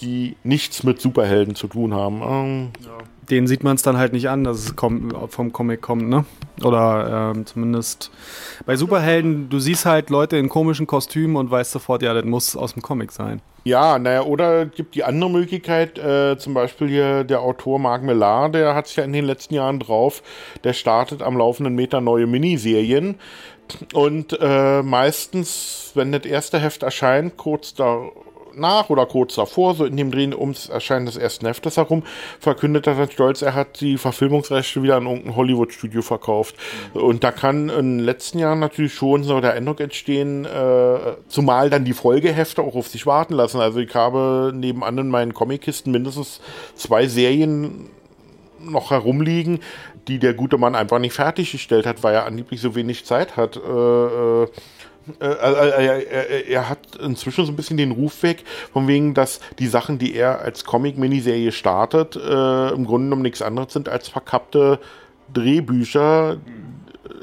[0.00, 2.22] die nichts mit Superhelden zu tun haben.
[2.22, 2.98] Ähm, ja.
[3.30, 6.24] Den sieht man es dann halt nicht an, dass es vom Comic kommt, ne?
[6.62, 8.10] Oder ähm, zumindest
[8.64, 12.56] bei Superhelden, du siehst halt Leute in komischen Kostümen und weißt sofort, ja, das muss
[12.56, 13.42] aus dem Comic sein.
[13.64, 18.48] Ja, naja, oder gibt die andere Möglichkeit, äh, zum Beispiel hier der Autor Marc Millar,
[18.48, 20.22] der hat es ja in den letzten Jahren drauf,
[20.64, 23.16] der startet am laufenden Meter neue Miniserien.
[23.92, 28.00] Und äh, meistens, wenn das erste Heft erscheint, kurz da
[28.58, 32.02] nach oder kurz davor, so in dem Dreh ums Erscheinen des ersten Heftes herum,
[32.40, 36.56] verkündet er dann stolz, er hat die Verfilmungsrechte wieder an irgendein Hollywood-Studio verkauft.
[36.94, 40.98] Und da kann in den letzten Jahren natürlich schon so der Eindruck entstehen, äh,
[41.28, 43.60] zumal dann die Folgehefte auch auf sich warten lassen.
[43.60, 46.40] Also ich habe nebenan in meinen Comic-Kisten mindestens
[46.74, 47.88] zwei Serien
[48.60, 49.60] noch herumliegen,
[50.08, 53.56] die der gute Mann einfach nicht fertiggestellt hat, weil er angeblich so wenig Zeit hat.
[53.56, 54.46] Äh,
[55.20, 59.14] äh, äh, äh, äh, er hat inzwischen so ein bisschen den Ruf weg, von wegen,
[59.14, 63.88] dass die Sachen, die er als Comic-Miniserie startet, äh, im Grunde genommen nichts anderes sind
[63.88, 64.78] als verkappte
[65.32, 66.38] Drehbücher.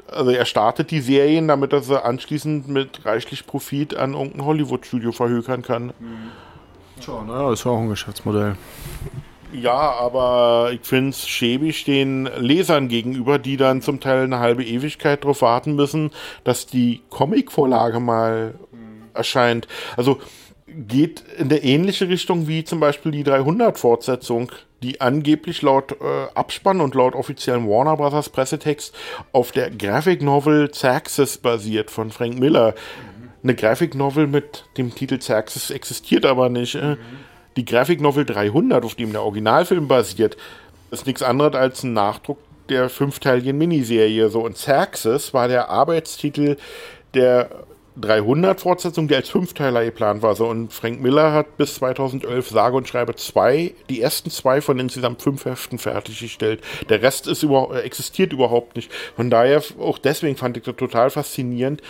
[0.07, 5.11] Also er startet die Serien, damit er sie anschließend mit reichlich Profit an irgendein Hollywood-Studio
[5.11, 5.93] verhökern kann.
[6.99, 8.55] Tja, naja, ist ja auch ein Geschäftsmodell.
[9.61, 14.63] Ja, aber ich finde es schäbig den Lesern gegenüber, die dann zum Teil eine halbe
[14.63, 16.11] Ewigkeit darauf warten müssen,
[16.43, 18.55] dass die Comicvorlage mal
[19.13, 19.67] erscheint.
[19.95, 20.19] Also
[20.67, 24.51] geht in der ähnliche Richtung wie zum Beispiel die 300-Fortsetzung,
[24.83, 28.29] die angeblich laut äh, Abspann und laut offiziellen Warner Bros.
[28.29, 28.93] Pressetext
[29.31, 32.71] auf der Graphic Novel Xerxes basiert von Frank Miller.
[32.71, 33.29] Mhm.
[33.43, 36.75] Eine Graphic Novel mit dem Titel Xerxes existiert aber nicht.
[36.75, 36.95] Äh.
[36.95, 36.97] Mhm.
[37.57, 40.35] Die Graphic Novel 300, auf dem der Originalfilm basiert,
[40.91, 42.37] ist nichts anderes als ein Nachdruck
[42.69, 44.29] der fünfteiligen Miniserie.
[44.29, 46.57] So, und Xerxes war der Arbeitstitel
[47.13, 47.49] der
[48.01, 50.35] 300-Fortsetzung, die als Fünfteiler geplant war.
[50.35, 54.79] So, und Frank Miller hat bis 2011 sage und schreibe zwei, die ersten zwei von
[54.79, 56.61] insgesamt fünf Heften fertiggestellt.
[56.89, 58.91] Der Rest ist über, existiert überhaupt nicht.
[59.15, 61.81] Von daher, auch deswegen fand ich das total faszinierend,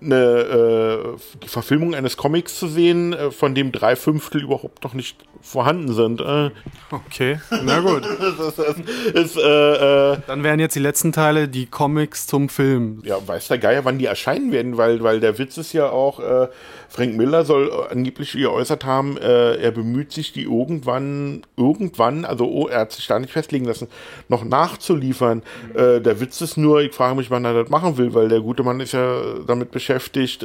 [0.00, 5.16] eine äh, Verfilmung eines Comics zu sehen, äh, von dem drei Fünftel überhaupt noch nicht
[5.40, 6.20] vorhanden sind.
[6.20, 6.50] Äh.
[6.90, 8.02] Okay, na gut.
[8.38, 8.76] das, das,
[9.12, 13.02] das, äh, äh, Dann wären jetzt die letzten Teile die Comics zum Film.
[13.04, 16.20] Ja, weiß der Geier, wann die erscheinen werden, weil, weil der Witz ist ja auch,
[16.20, 16.48] äh,
[16.88, 22.80] Frank Miller soll angeblich geäußert haben, er bemüht sich, die irgendwann, irgendwann, also oh, er
[22.80, 23.88] hat sich da nicht festlegen lassen,
[24.28, 25.42] noch nachzuliefern.
[25.74, 26.02] Mhm.
[26.04, 28.62] der Witz ist nur, ich frage mich, wann er das machen will, weil der gute
[28.62, 29.20] Mann ist ja
[29.54, 30.44] damit beschäftigt,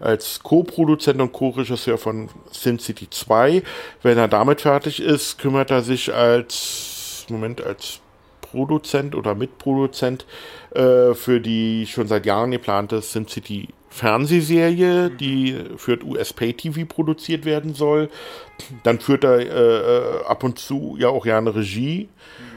[0.00, 3.62] als Co-Produzent und Co-Regisseur von Sin City 2.
[4.02, 8.00] Wenn er damit fertig ist, kümmert er sich als, Moment, als
[8.50, 10.26] Produzent oder Mitproduzent
[10.74, 17.74] äh, für die schon seit Jahren geplante SimCity Fernsehserie, die für USP TV produziert werden
[17.74, 18.10] soll.
[18.82, 22.08] Dann führt er äh, ab und zu ja auch gerne Regie.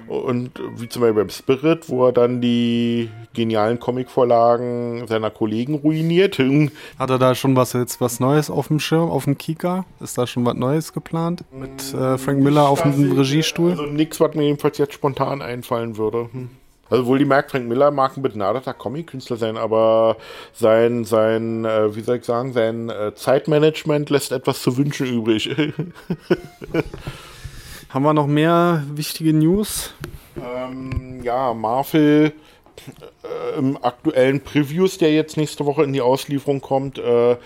[0.08, 6.38] Und wie zum Beispiel beim Spirit, wo er dann die genialen Comicvorlagen seiner Kollegen ruiniert.
[7.00, 9.86] Hat er da schon was jetzt was Neues auf dem Schirm, auf dem Kika?
[10.00, 11.44] Ist da schon was Neues geplant?
[11.52, 13.72] Mit äh, Frank Miller auf dem Regiestuhl?
[13.72, 16.30] Also nichts, was mir jedenfalls jetzt spontan einfallen würde.
[16.32, 16.50] Hm.
[16.92, 20.18] Also wohl die Mark Frank Miller mag ein begnadeter Comic-Künstler sein, aber
[20.52, 25.50] sein, sein, äh, wie soll ich sagen, sein äh, Zeitmanagement lässt etwas zu wünschen übrig.
[27.94, 29.94] Haben wir noch mehr wichtige News?
[30.42, 32.32] Ähm, ja, Marvel
[33.22, 37.38] äh, im aktuellen Previews, der jetzt nächste Woche in die Auslieferung kommt, äh, äh,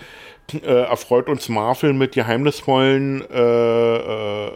[0.62, 4.50] erfreut uns Marvel mit geheimnisvollen äh,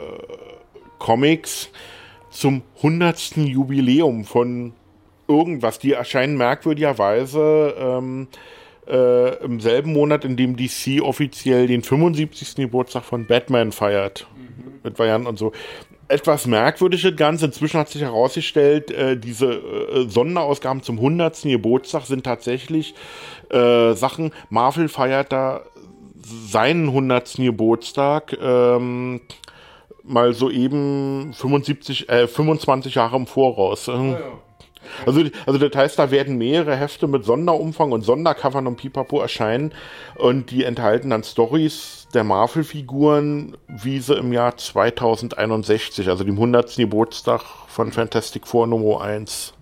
[1.01, 1.71] Comics
[2.31, 3.39] zum 100.
[3.39, 4.73] Jubiläum von
[5.27, 5.81] irgendwas.
[5.81, 8.29] Die erscheinen merkwürdigerweise ähm,
[8.91, 12.57] äh, im selben Monat, in dem DC offiziell den 75.
[12.57, 14.27] Geburtstag von Batman feiert.
[14.37, 14.81] Mhm.
[14.83, 15.53] Mit Varianten und so.
[16.09, 17.47] Etwas merkwürdig das Ganze.
[17.47, 21.43] Inzwischen hat sich herausgestellt, äh, diese äh, Sonderausgaben zum 100.
[21.43, 22.95] Geburtstag sind tatsächlich
[23.51, 24.33] äh, Sachen.
[24.49, 25.63] Marvel feiert da
[26.25, 27.37] seinen 100.
[27.37, 28.37] Geburtstag.
[28.43, 29.21] Ähm,
[30.03, 33.87] mal so eben 75, äh, 25 Jahre im Voraus.
[33.87, 34.19] Ja, ja.
[35.07, 39.73] Also, also das heißt, da werden mehrere Hefte mit Sonderumfang und Sondercovern und Pipapo erscheinen
[40.17, 46.77] und die enthalten dann Stories der Marvel-Figuren, wie sie im Jahr 2061, also dem 100.
[46.77, 49.55] Geburtstag von Fantastic Four Nummer 1.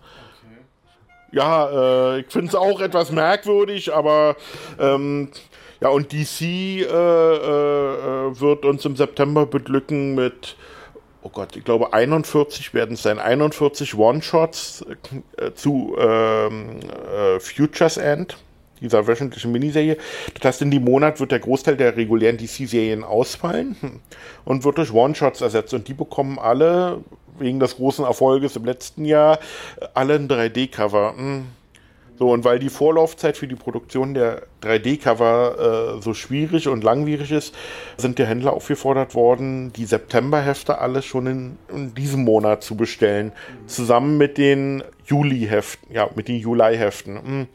[1.30, 4.36] Ja, äh, ich finde es auch etwas merkwürdig, aber
[4.78, 5.28] ähm,
[5.80, 10.56] ja, und DC äh, äh, äh, wird uns im September beglücken mit
[11.28, 14.84] oh Gott, ich glaube 41 werden es sein, 41 One-Shots
[15.36, 18.38] äh, zu ähm, äh, Futures End,
[18.80, 19.98] dieser wöchentlichen Miniserie.
[20.34, 24.00] Das heißt, in dem Monat wird der Großteil der regulären DC-Serien ausfallen
[24.44, 25.74] und wird durch One-Shots ersetzt.
[25.74, 27.00] Und die bekommen alle,
[27.38, 29.38] wegen des großen Erfolges im letzten Jahr,
[29.94, 31.14] alle ein 3D-Cover.
[31.16, 31.46] Hm.
[32.18, 37.30] So, und weil die Vorlaufzeit für die Produktion der 3D-Cover äh, so schwierig und langwierig
[37.30, 37.54] ist,
[37.96, 43.26] sind die Händler aufgefordert worden, die Septemberhefte alle schon in, in, diesem Monat zu bestellen.
[43.26, 43.68] Mhm.
[43.68, 47.14] Zusammen mit den Juli-Heften, ja, mit den Juli-Heften.
[47.14, 47.46] Mhm.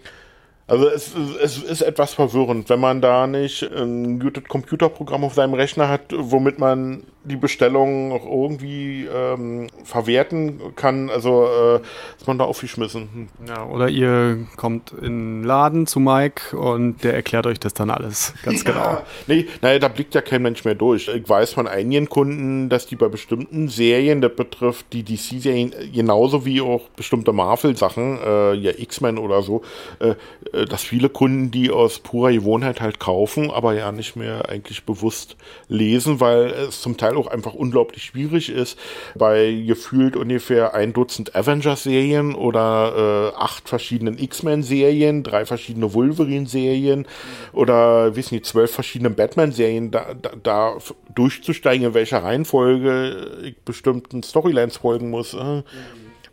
[0.65, 5.55] Also es, es ist etwas verwirrend, wenn man da nicht ein gutes Computerprogramm auf seinem
[5.55, 11.09] Rechner hat, womit man die Bestellung auch irgendwie ähm, verwerten kann.
[11.09, 11.75] Also äh,
[12.17, 13.29] ist man da aufgeschmissen.
[13.47, 17.89] Ja, oder ihr kommt in den Laden zu Mike und der erklärt euch das dann
[17.89, 18.33] alles.
[18.43, 18.79] Ganz genau.
[18.79, 21.07] Ja, nee, naja, da blickt ja kein Mensch mehr durch.
[21.07, 26.45] Ich weiß von einigen Kunden, dass die bei bestimmten Serien, das betrifft die DC-Serien genauso
[26.45, 29.61] wie auch bestimmte Marvel-Sachen, äh, ja X-Men oder so,
[29.99, 30.15] äh,
[30.51, 34.83] äh, dass viele Kunden die aus purer Gewohnheit halt kaufen, aber ja nicht mehr eigentlich
[34.83, 38.77] bewusst lesen, weil es zum Teil auch einfach unglaublich schwierig ist,
[39.15, 47.07] bei gefühlt ungefähr ein Dutzend Avengers-Serien oder äh, acht verschiedenen X-Men-Serien, drei verschiedene Wolverine-Serien
[47.51, 50.77] oder wissen die zwölf verschiedenen Batman-Serien da, da, da
[51.15, 55.33] durchzusteigen, in welcher Reihenfolge ich bestimmten Storylines folgen muss.
[55.33, 55.63] Äh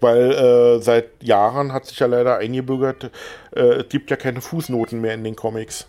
[0.00, 3.10] weil äh, seit Jahren hat sich ja leider eingebürgert,
[3.54, 5.86] äh, es gibt ja keine Fußnoten mehr in den Comics.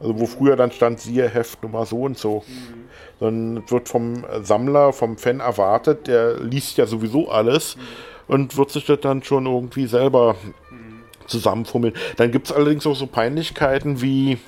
[0.00, 2.42] Also wo früher dann stand, siehe Heft Nummer so und so.
[2.46, 2.84] Mhm.
[3.20, 7.80] Dann wird vom Sammler, vom Fan erwartet, der liest ja sowieso alles mhm.
[8.34, 10.36] und wird sich das dann schon irgendwie selber
[10.70, 11.02] mhm.
[11.26, 11.94] zusammenfummeln.
[12.16, 14.38] Dann gibt es allerdings auch so Peinlichkeiten wie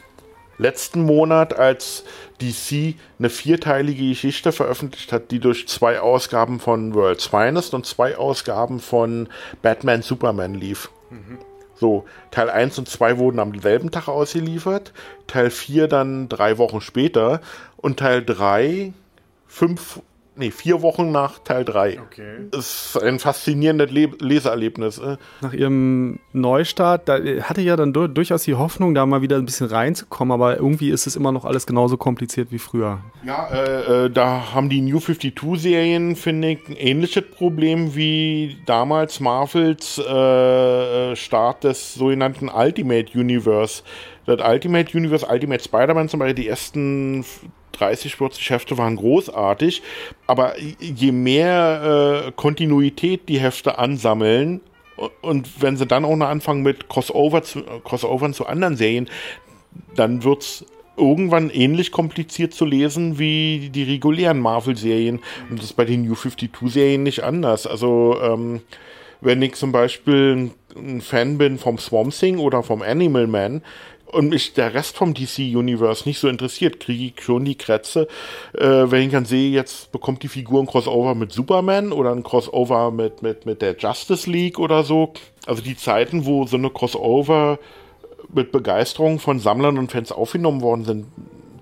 [0.59, 2.05] letzten Monat, als
[2.41, 8.17] DC eine vierteilige Geschichte veröffentlicht hat, die durch zwei Ausgaben von World's Finest und zwei
[8.17, 9.29] Ausgaben von
[9.61, 10.91] Batman Superman lief.
[11.11, 11.39] Mhm.
[11.75, 14.93] So, Teil 1 und 2 wurden am selben Tag ausgeliefert,
[15.27, 17.41] Teil 4 dann drei Wochen später
[17.77, 18.93] und Teil 3
[19.47, 20.01] fünf
[20.43, 22.01] nee, vier Wochen nach Teil 3.
[22.01, 22.49] Okay.
[22.51, 24.99] Ist ein faszinierendes Le Leseerlebnis.
[24.99, 25.17] Äh.
[25.41, 29.45] Nach ihrem Neustart, da hatte ich ja dann durchaus die Hoffnung, da mal wieder ein
[29.45, 32.99] bisschen reinzukommen, aber irgendwie ist es immer noch alles genauso kompliziert wie früher.
[33.25, 39.21] Ja, äh, äh, da haben die New 52-Serien, finde ich, ein ähnliches Problem wie damals
[39.21, 43.83] Marvels äh, äh, Start des sogenannten Ultimate Universe.
[44.27, 47.25] Das Ultimate Universe, Ultimate Spider-Man zum Beispiel, die ersten
[47.73, 49.83] 30, 40 Hefte waren großartig,
[50.27, 54.61] aber je mehr äh, Kontinuität die Hefte ansammeln,
[55.21, 59.09] und wenn sie dann auch noch anfangen mit Crossover zu, Crossovern zu anderen Serien,
[59.97, 60.67] dann wird es
[60.97, 65.21] irgendwann ähnlich kompliziert zu lesen wie die regulären Marvel-Serien.
[65.49, 67.67] Und das ist bei den New 52-Serien nicht anders.
[67.67, 68.61] Also, ähm,
[69.21, 73.63] wenn ich zum Beispiel ein Fan bin vom Swamp Thing oder vom Animal Man,
[74.13, 78.07] und mich der Rest vom DC-Universe nicht so interessiert, kriege ich schon die Krätze,
[78.55, 82.23] äh, wenn ich dann sehe, jetzt bekommt die Figur ein Crossover mit Superman oder ein
[82.23, 85.13] Crossover mit, mit, mit der Justice League oder so.
[85.47, 87.59] Also die Zeiten, wo so eine Crossover
[88.33, 91.07] mit Begeisterung von Sammlern und Fans aufgenommen worden sind,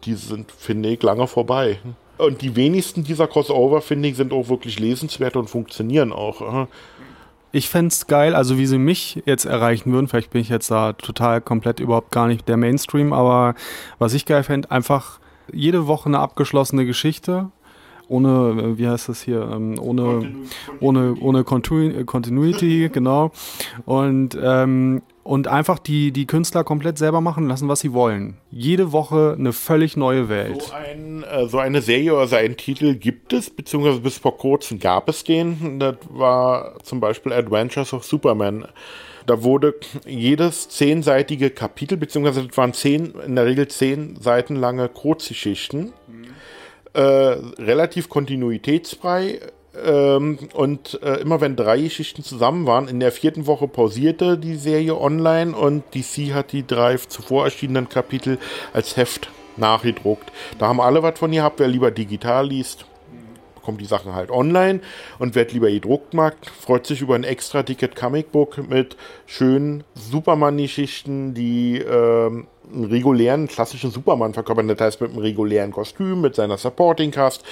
[0.04, 1.78] die sind, finde ich, lange vorbei.
[2.18, 6.68] Und die wenigsten dieser Crossover, finde ich, sind auch wirklich lesenswert und funktionieren auch.
[7.52, 10.06] Ich fände es geil, also wie sie mich jetzt erreichen würden.
[10.06, 13.54] Vielleicht bin ich jetzt da total komplett überhaupt gar nicht der Mainstream, aber
[13.98, 15.18] was ich geil fände, einfach
[15.52, 17.50] jede Woche eine abgeschlossene Geschichte.
[18.08, 20.32] Ohne, wie heißt das hier, ähm, ohne,
[20.80, 23.30] ohne, ohne Continuity, genau.
[23.84, 28.38] Und ähm, und einfach die, die Künstler komplett selber machen lassen, was sie wollen.
[28.50, 30.60] Jede Woche eine völlig neue Welt.
[30.60, 34.36] So, ein, äh, so eine Serie oder so einen Titel gibt es, beziehungsweise bis vor
[34.36, 35.78] kurzem gab es den.
[35.78, 38.66] Das war zum Beispiel Adventures of Superman.
[39.26, 44.88] Da wurde jedes zehnseitige Kapitel, beziehungsweise das waren zehn, in der Regel zehn Seiten lange
[44.88, 46.24] Kurzgeschichten, mhm.
[46.92, 49.38] äh, relativ kontinuitätsfrei
[49.84, 54.56] ähm, und äh, immer wenn drei Geschichten zusammen waren, in der vierten Woche pausierte die
[54.56, 58.38] Serie online und DC hat die drei zuvor erschienenen Kapitel
[58.72, 60.32] als Heft nachgedruckt.
[60.58, 62.86] Da haben alle was von gehabt, wer lieber digital liest
[63.60, 64.80] bekommt die Sachen halt online
[65.18, 68.96] und wer lieber gedruckt mag, freut sich über ein extra Ticket Comic Book mit
[69.26, 74.68] schönen Superman-Geschichten, die ähm, einen regulären, klassischen Superman verkörpern.
[74.68, 77.44] Das heißt, mit einem regulären Kostüm, mit seiner Supporting Cast.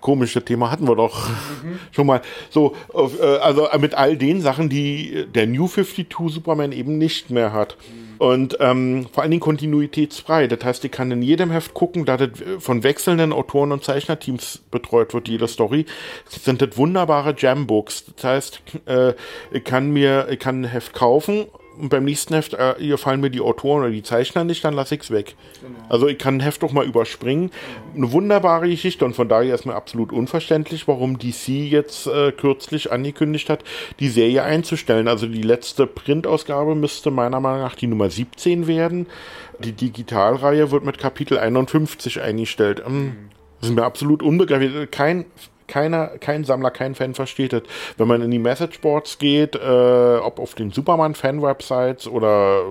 [0.00, 1.78] Komische Thema hatten wir doch mhm.
[1.92, 2.22] schon mal.
[2.50, 7.52] So, äh, also mit all den Sachen, die der New 52 Superman eben nicht mehr
[7.52, 7.76] hat.
[7.78, 8.12] Mhm.
[8.18, 10.46] Und ähm, vor allen Dingen kontinuitätsfrei.
[10.46, 14.62] Das heißt, ich kann in jedem Heft gucken, da das von wechselnden Autoren und Zeichnerteams
[14.70, 15.86] betreut wird, jede Story.
[16.24, 18.06] Das sind das wunderbare Jam-Books.
[18.16, 19.14] Das heißt, äh,
[19.50, 21.46] ich kann mir, ich kann ein Heft kaufen
[21.78, 24.74] und beim nächsten Heft äh, hier fallen mir die Autoren oder die Zeichner nicht, dann
[24.74, 25.34] lasse ich es weg.
[25.60, 25.78] Genau.
[25.88, 27.50] Also ich kann ein Heft doch mal überspringen.
[27.94, 28.06] Genau.
[28.06, 32.92] Eine wunderbare Geschichte und von daher ist mir absolut unverständlich, warum DC jetzt äh, kürzlich
[32.92, 33.64] angekündigt hat,
[34.00, 35.08] die Serie einzustellen.
[35.08, 39.06] Also die letzte Printausgabe müsste meiner Meinung nach die Nummer 17 werden.
[39.58, 42.82] Die Digitalreihe wird mit Kapitel 51 eingestellt.
[42.86, 43.16] Ähm, mhm.
[43.60, 44.90] Das ist mir absolut unbegreiflich.
[44.90, 45.24] Kein
[45.72, 47.62] keiner, kein Sammler, kein Fan versteht das.
[47.96, 52.62] Wenn man in die Messageboards geht, äh, ob auf den Superman-Fan-Websites oder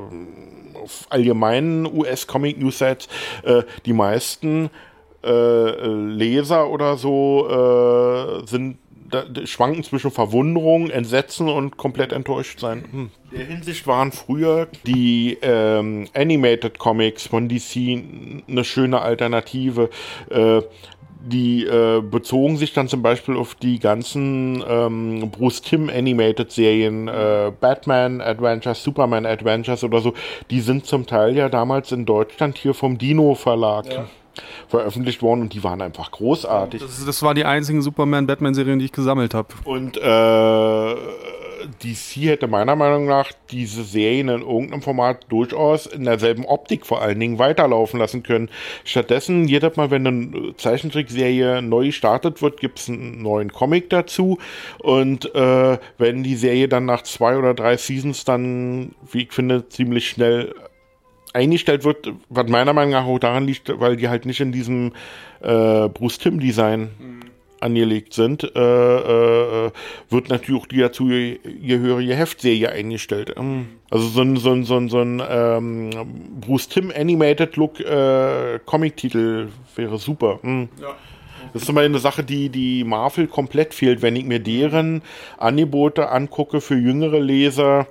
[0.76, 3.08] auf allgemeinen US-Comic-News-Sites
[3.44, 4.70] äh, die meisten
[5.24, 8.78] äh, Leser oder so äh, sind
[9.10, 12.86] da, schwanken zwischen Verwunderung, Entsetzen und komplett enttäuscht sein.
[12.92, 13.12] Hm.
[13.32, 18.04] In der Hinsicht waren früher die ähm, Animated Comics von DC
[18.48, 19.90] eine schöne Alternative.
[20.30, 20.62] Äh,
[21.24, 27.08] die äh, bezogen sich dann zum Beispiel auf die ganzen ähm, Bruce Tim Animated Serien,
[27.08, 30.14] äh, Batman Adventures, Superman Adventures oder so.
[30.50, 33.92] Die sind zum Teil ja damals in Deutschland hier vom Dino Verlag.
[33.92, 34.06] Ja
[34.70, 36.82] veröffentlicht worden und die waren einfach großartig.
[36.82, 39.50] Das, das war die einzigen Superman-Batman-Serien, die ich gesammelt habe.
[39.66, 40.02] Und äh,
[41.84, 47.02] DC hätte meiner Meinung nach diese Serien in irgendeinem Format durchaus in derselben Optik vor
[47.02, 48.50] allen Dingen weiterlaufen lassen können.
[48.84, 54.38] Stattdessen, jedes Mal, wenn eine Zeichentrickserie neu gestartet wird, gibt es einen neuen Comic dazu.
[54.80, 59.68] Und äh, wenn die Serie dann nach zwei oder drei Seasons dann, wie ich finde,
[59.70, 60.54] ziemlich schnell
[61.34, 64.94] eingestellt wird, was meiner Meinung nach auch daran liegt, weil die halt nicht in diesem
[65.42, 67.21] äh, Bruce Tim Design mhm.
[67.62, 69.72] Angelegt sind, äh, äh,
[70.10, 73.34] wird natürlich auch die dazu gehörige Heftserie eingestellt.
[73.38, 75.90] Ähm, also so ein, so ein, so ein, so ein ähm,
[76.40, 80.40] Bruce Tim Animated Look äh, Comic-Titel wäre super.
[80.42, 80.70] Mhm.
[80.82, 80.96] Ja.
[81.54, 85.02] Das ist immer eine Sache, die, die Marvel komplett fehlt, wenn ich mir deren
[85.38, 87.88] Angebote angucke für jüngere Leser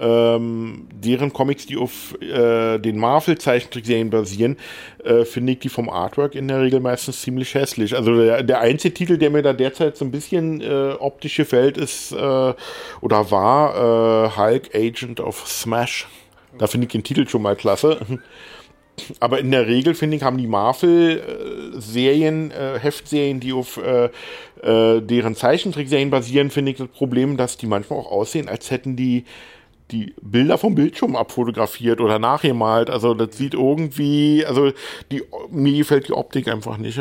[0.00, 4.56] ähm, deren Comics, die auf äh, den Marvel-Zeichentrickserien basieren,
[5.04, 7.96] äh, finde ich die vom Artwork in der Regel meistens ziemlich hässlich.
[7.96, 11.76] Also der, der einzige Titel, der mir da derzeit so ein bisschen äh, optisch gefällt,
[11.76, 16.08] ist äh, oder war äh, Hulk Agent of Smash.
[16.58, 17.98] Da finde ich den Titel schon mal klasse.
[19.20, 24.08] Aber in der Regel, finde ich, haben die Marvel-Serien, äh, Heftserien, die auf äh,
[24.62, 28.96] äh, deren Zeichentrickserien basieren, finde ich das Problem, dass die manchmal auch aussehen, als hätten
[28.96, 29.24] die
[29.90, 32.90] die Bilder vom Bildschirm abfotografiert oder nachgemalt.
[32.90, 34.72] Also das sieht irgendwie, also
[35.10, 37.00] die, mir gefällt die Optik einfach nicht.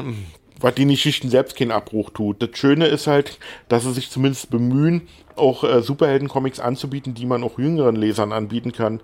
[0.60, 2.42] Was die Geschichten selbst keinen Abbruch tut.
[2.42, 7.44] Das Schöne ist halt, dass sie sich zumindest bemühen, auch äh, Superhelden-Comics anzubieten, die man
[7.44, 9.02] auch jüngeren Lesern anbieten kann.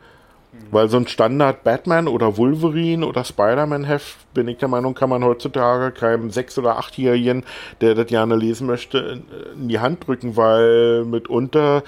[0.70, 5.24] Weil so ein Standard Batman oder Wolverine oder Spider-Man-Heft, bin ich der Meinung, kann man
[5.24, 7.44] heutzutage keinem Sechs- oder Achtjährigen,
[7.82, 9.24] der das gerne lesen möchte,
[9.56, 11.84] in die Hand drücken, weil mitunter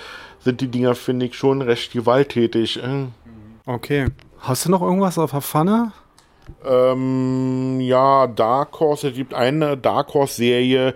[0.46, 2.82] sind die Dinger, finde ich, schon recht gewalttätig.
[2.82, 3.08] Äh.
[3.66, 4.08] Okay.
[4.40, 5.92] Hast du noch irgendwas auf der Pfanne?
[6.64, 9.10] Ähm, ja, Dark Horse.
[9.10, 10.94] Es gibt eine Dark Horse-Serie,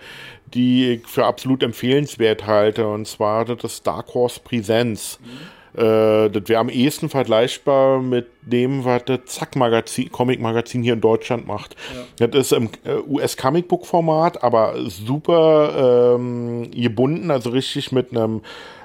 [0.54, 2.88] die ich für absolut empfehlenswert halte.
[2.88, 5.20] Und zwar das Dark Horse Presents.
[5.20, 5.59] Mhm.
[5.76, 11.48] Äh, das wäre am ehesten vergleichbar mit dem, was das Zack-Magazin, Comic-Magazin hier in Deutschland
[11.48, 11.76] macht.
[12.20, 12.28] Ja.
[12.28, 18.42] Das ist im äh, US-Comic-Book-Format, aber super ähm, gebunden, also richtig mit einem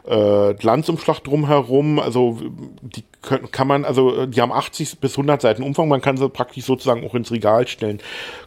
[0.06, 1.98] äh, Glanzumschlag drumherum.
[1.98, 2.38] Also
[2.82, 5.88] die können, kann man, also die haben 80 bis 100 Seiten Umfang.
[5.88, 8.00] Man kann sie praktisch sozusagen auch ins Regal stellen.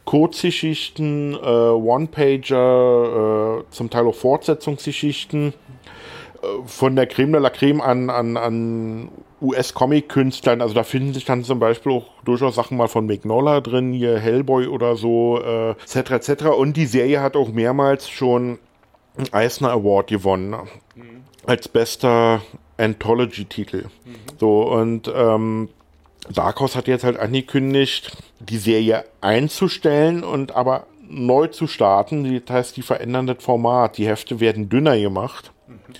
[0.05, 5.53] Kurzgeschichten, äh, One-Pager, äh, zum Teil auch Fortsetzungsgeschichten
[6.65, 9.09] von der Creme de la Creme an, an, an
[9.41, 13.93] US-Comic-Künstlern, also da finden sich dann zum Beispiel auch durchaus Sachen mal von Magnola drin,
[13.93, 16.11] hier Hellboy oder so, äh, etc.
[16.11, 16.45] etc.
[16.45, 18.59] Und die Serie hat auch mehrmals schon
[19.17, 20.55] einen Eisner Award gewonnen.
[20.95, 21.17] Mhm
[21.47, 22.41] als bester
[22.77, 23.85] Anthology-Titel.
[24.05, 24.15] Mhm.
[24.39, 25.69] So, und ähm,
[26.31, 32.41] Dark Horse hat jetzt halt angekündigt, die Serie einzustellen und aber neu zu starten.
[32.45, 33.97] Das heißt, die verändern das Format.
[33.97, 35.51] Die Hefte werden dünner gemacht.
[35.87, 35.93] Mhm.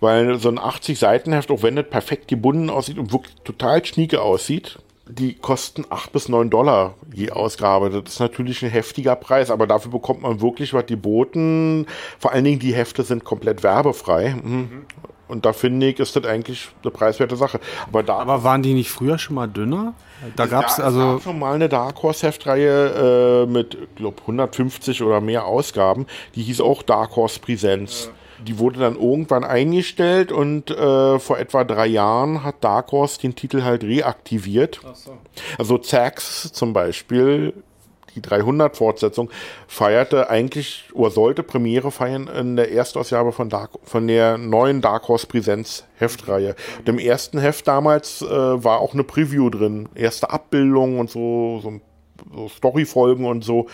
[0.00, 4.78] Weil so ein 80-Seiten-Heft, auch wenn das perfekt gebunden aussieht und wirklich total schnieke aussieht,
[5.06, 7.90] die kosten 8 bis 9 Dollar je Ausgabe.
[7.90, 11.86] Das ist natürlich ein heftiger Preis, aber dafür bekommt man wirklich was geboten.
[12.18, 14.36] Vor allen Dingen die Hefte sind komplett werbefrei.
[14.42, 14.86] Mhm.
[15.26, 17.58] Und da finde ich, ist das eigentlich eine preiswerte Sache.
[17.86, 19.94] Aber, da aber waren die nicht früher schon mal dünner?
[20.36, 20.98] Da gab es also.
[20.98, 26.06] Gab schon mal eine Dark Horse Heftreihe äh, mit, glaube 150 oder mehr Ausgaben.
[26.34, 28.06] Die hieß auch Dark Horse Präsenz.
[28.06, 33.20] Ja die wurde dann irgendwann eingestellt und äh, vor etwa drei Jahren hat Dark Horse
[33.20, 34.80] den Titel halt reaktiviert.
[34.94, 35.16] So.
[35.58, 37.54] Also Zax zum Beispiel,
[38.14, 39.30] die 300-Fortsetzung,
[39.66, 45.08] feierte eigentlich oder sollte Premiere feiern in der Erstausgabe von, Dark, von der neuen Dark
[45.08, 46.54] Horse Präsenz Heftreihe.
[46.86, 51.68] Dem ersten Heft damals äh, war auch eine Preview drin, erste Abbildung und so, so
[51.68, 51.93] ein so
[52.48, 53.66] Storyfolgen und so.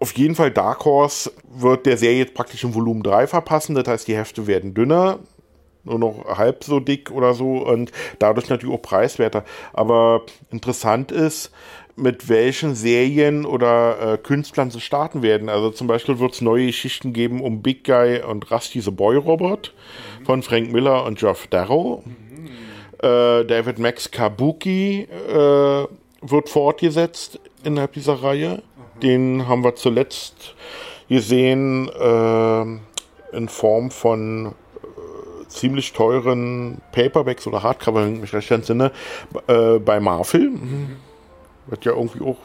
[0.00, 3.74] Auf jeden Fall Dark Horse wird der Serie jetzt praktisch im Volumen 3 verpassen.
[3.74, 5.18] Das heißt, die Hefte werden dünner,
[5.84, 9.44] nur noch halb so dick oder so und dadurch natürlich auch preiswerter.
[9.72, 11.52] Aber interessant ist,
[11.96, 15.48] mit welchen Serien oder äh, Künstlern sie starten werden.
[15.48, 19.16] Also zum Beispiel wird es neue Geschichten geben um Big Guy und Rusty the Boy
[19.16, 19.72] Robot
[20.24, 22.04] von Frank Miller und Geoff Darrow.
[22.04, 22.24] Mhm
[23.04, 25.86] Äh, David Max Kabuki äh,
[26.22, 28.62] wird fortgesetzt innerhalb dieser Reihe.
[29.02, 30.54] Den haben wir zuletzt
[31.08, 32.62] gesehen äh,
[33.36, 38.92] in Form von äh, ziemlich teuren Paperbacks oder Hardcover, wenn ich mich recht entsinne,
[39.46, 40.50] äh, bei Marvel.
[40.50, 40.96] Mhm.
[41.66, 42.38] Wird ja irgendwie auch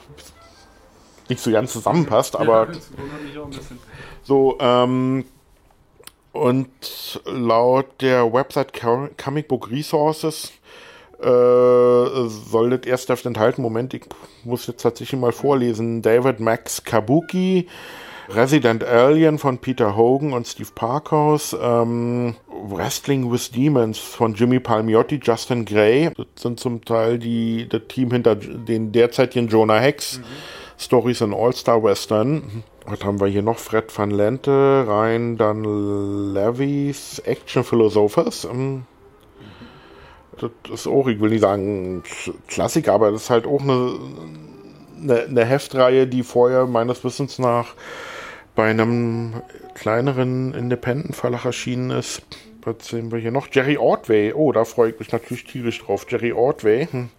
[1.28, 2.68] nicht so ganz zusammenpasst, aber
[4.24, 5.26] so, ähm,
[6.32, 8.74] und laut der Website
[9.18, 10.52] Comic Book Resources
[11.22, 13.62] äh, soll das erst Heft enthalten.
[13.62, 14.04] Moment, ich
[14.44, 16.02] muss jetzt tatsächlich mal vorlesen.
[16.02, 17.68] David Max Kabuki,
[18.30, 22.36] Resident Alien von Peter Hogan und Steve Parkhouse, ähm,
[22.70, 26.12] Wrestling with Demons von Jimmy Palmiotti, Justin Gray.
[26.16, 30.20] Das sind zum Teil die, das Team hinter den derzeitigen Jonah Hex.
[30.20, 30.24] Mhm.
[30.82, 32.64] Stories in All-Star Western.
[32.86, 33.60] Was haben wir hier noch?
[33.60, 38.46] Fred van Lente, rein dann Levy's Action Philosophers.
[38.46, 38.86] Ähm,
[40.40, 42.04] das ist auch, ich will nicht sagen
[42.48, 44.00] Klassiker, aber das ist halt auch eine,
[45.02, 47.74] eine, eine Heftreihe, die vorher meines Wissens nach
[48.56, 49.42] bei einem
[49.76, 52.24] kleineren Independent-Verlag erschienen ist.
[52.64, 53.48] Was sehen wir hier noch?
[53.52, 54.34] Jerry Ordway.
[54.34, 56.06] Oh, da freue ich mich natürlich tierisch drauf.
[56.10, 56.88] Jerry Ordway.
[56.92, 57.10] Hm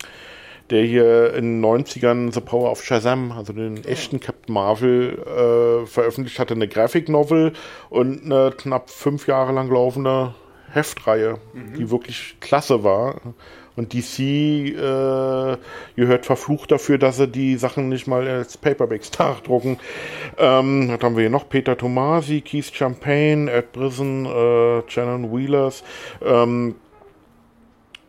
[0.70, 5.86] der hier in den 90ern The Power of Shazam, also den echten Captain Marvel, äh,
[5.86, 7.52] veröffentlicht hatte, eine Graphic Novel
[7.90, 10.34] und eine knapp fünf Jahre lang laufende
[10.70, 11.74] Heftreihe, mhm.
[11.74, 13.20] die wirklich klasse war.
[13.76, 15.56] Und DC äh,
[15.96, 19.78] gehört verflucht dafür, dass sie die Sachen nicht mal als Paperbacks nachdrucken.
[20.38, 25.82] Ähm, dann haben wir hier noch Peter Tomasi, Keith Champagne, Ed Brisson, äh, Shannon Wheelers.
[26.22, 26.74] Ähm,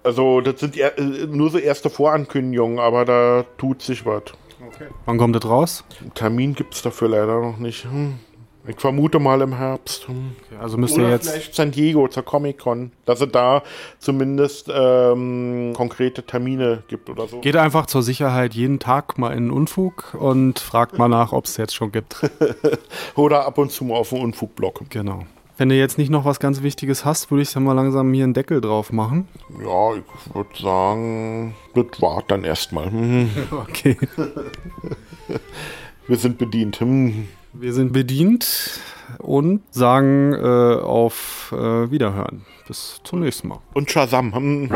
[0.04, 0.92] also, das sind äh,
[1.28, 4.24] nur so erste Vorankündigungen, aber da tut sich was.
[4.68, 4.88] Okay.
[5.06, 5.84] Wann kommt das raus?
[6.16, 7.86] Termin gibt es dafür leider noch nicht.
[7.86, 8.20] Hm.
[8.68, 10.08] Ich vermute mal im Herbst.
[10.08, 10.36] Hm.
[10.60, 11.30] Also müsst ihr jetzt.
[11.30, 13.64] Vielleicht San Diego zur Comic Con, dass es da
[14.00, 17.40] zumindest ähm, konkrete Termine gibt oder so.
[17.40, 21.46] Geht einfach zur Sicherheit jeden Tag mal in den Unfug und fragt mal nach, ob
[21.46, 22.22] es jetzt schon gibt.
[23.16, 24.82] oder ab und zu mal auf den Unfug-Blog.
[24.90, 25.26] Genau.
[25.58, 28.24] Wenn du jetzt nicht noch was ganz Wichtiges hast, würde ich dann mal langsam hier
[28.24, 29.28] einen Deckel drauf machen.
[29.60, 32.88] Ja, ich würde sagen, das war dann erstmal.
[33.52, 33.98] okay.
[36.08, 36.80] Wir sind bedient.
[36.80, 37.28] Hm.
[37.54, 38.80] Wir sind bedient
[39.18, 40.38] und sagen äh,
[40.82, 42.46] auf äh, Wiederhören.
[42.68, 43.60] Bis zum nächsten Mal.
[43.74, 44.34] Und Shazam.
[44.34, 44.70] Hm.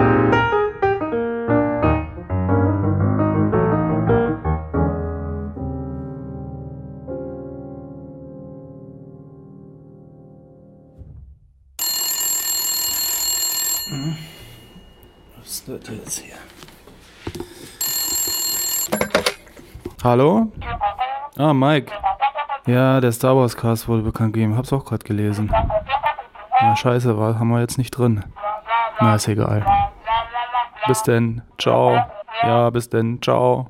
[15.67, 16.35] wird jetzt hier.
[20.03, 20.51] Hallo?
[21.37, 21.91] Ah, Mike.
[22.65, 24.57] Ja, der Star Wars Cast wurde bekannt gegeben.
[24.57, 25.53] Hab's auch gerade gelesen.
[26.61, 28.23] Na, scheiße, war, haben wir jetzt nicht drin.
[28.99, 29.63] Na, ist egal.
[30.87, 31.41] Bis denn.
[31.59, 31.99] Ciao.
[32.41, 33.21] Ja, bis denn.
[33.21, 33.67] Ciao.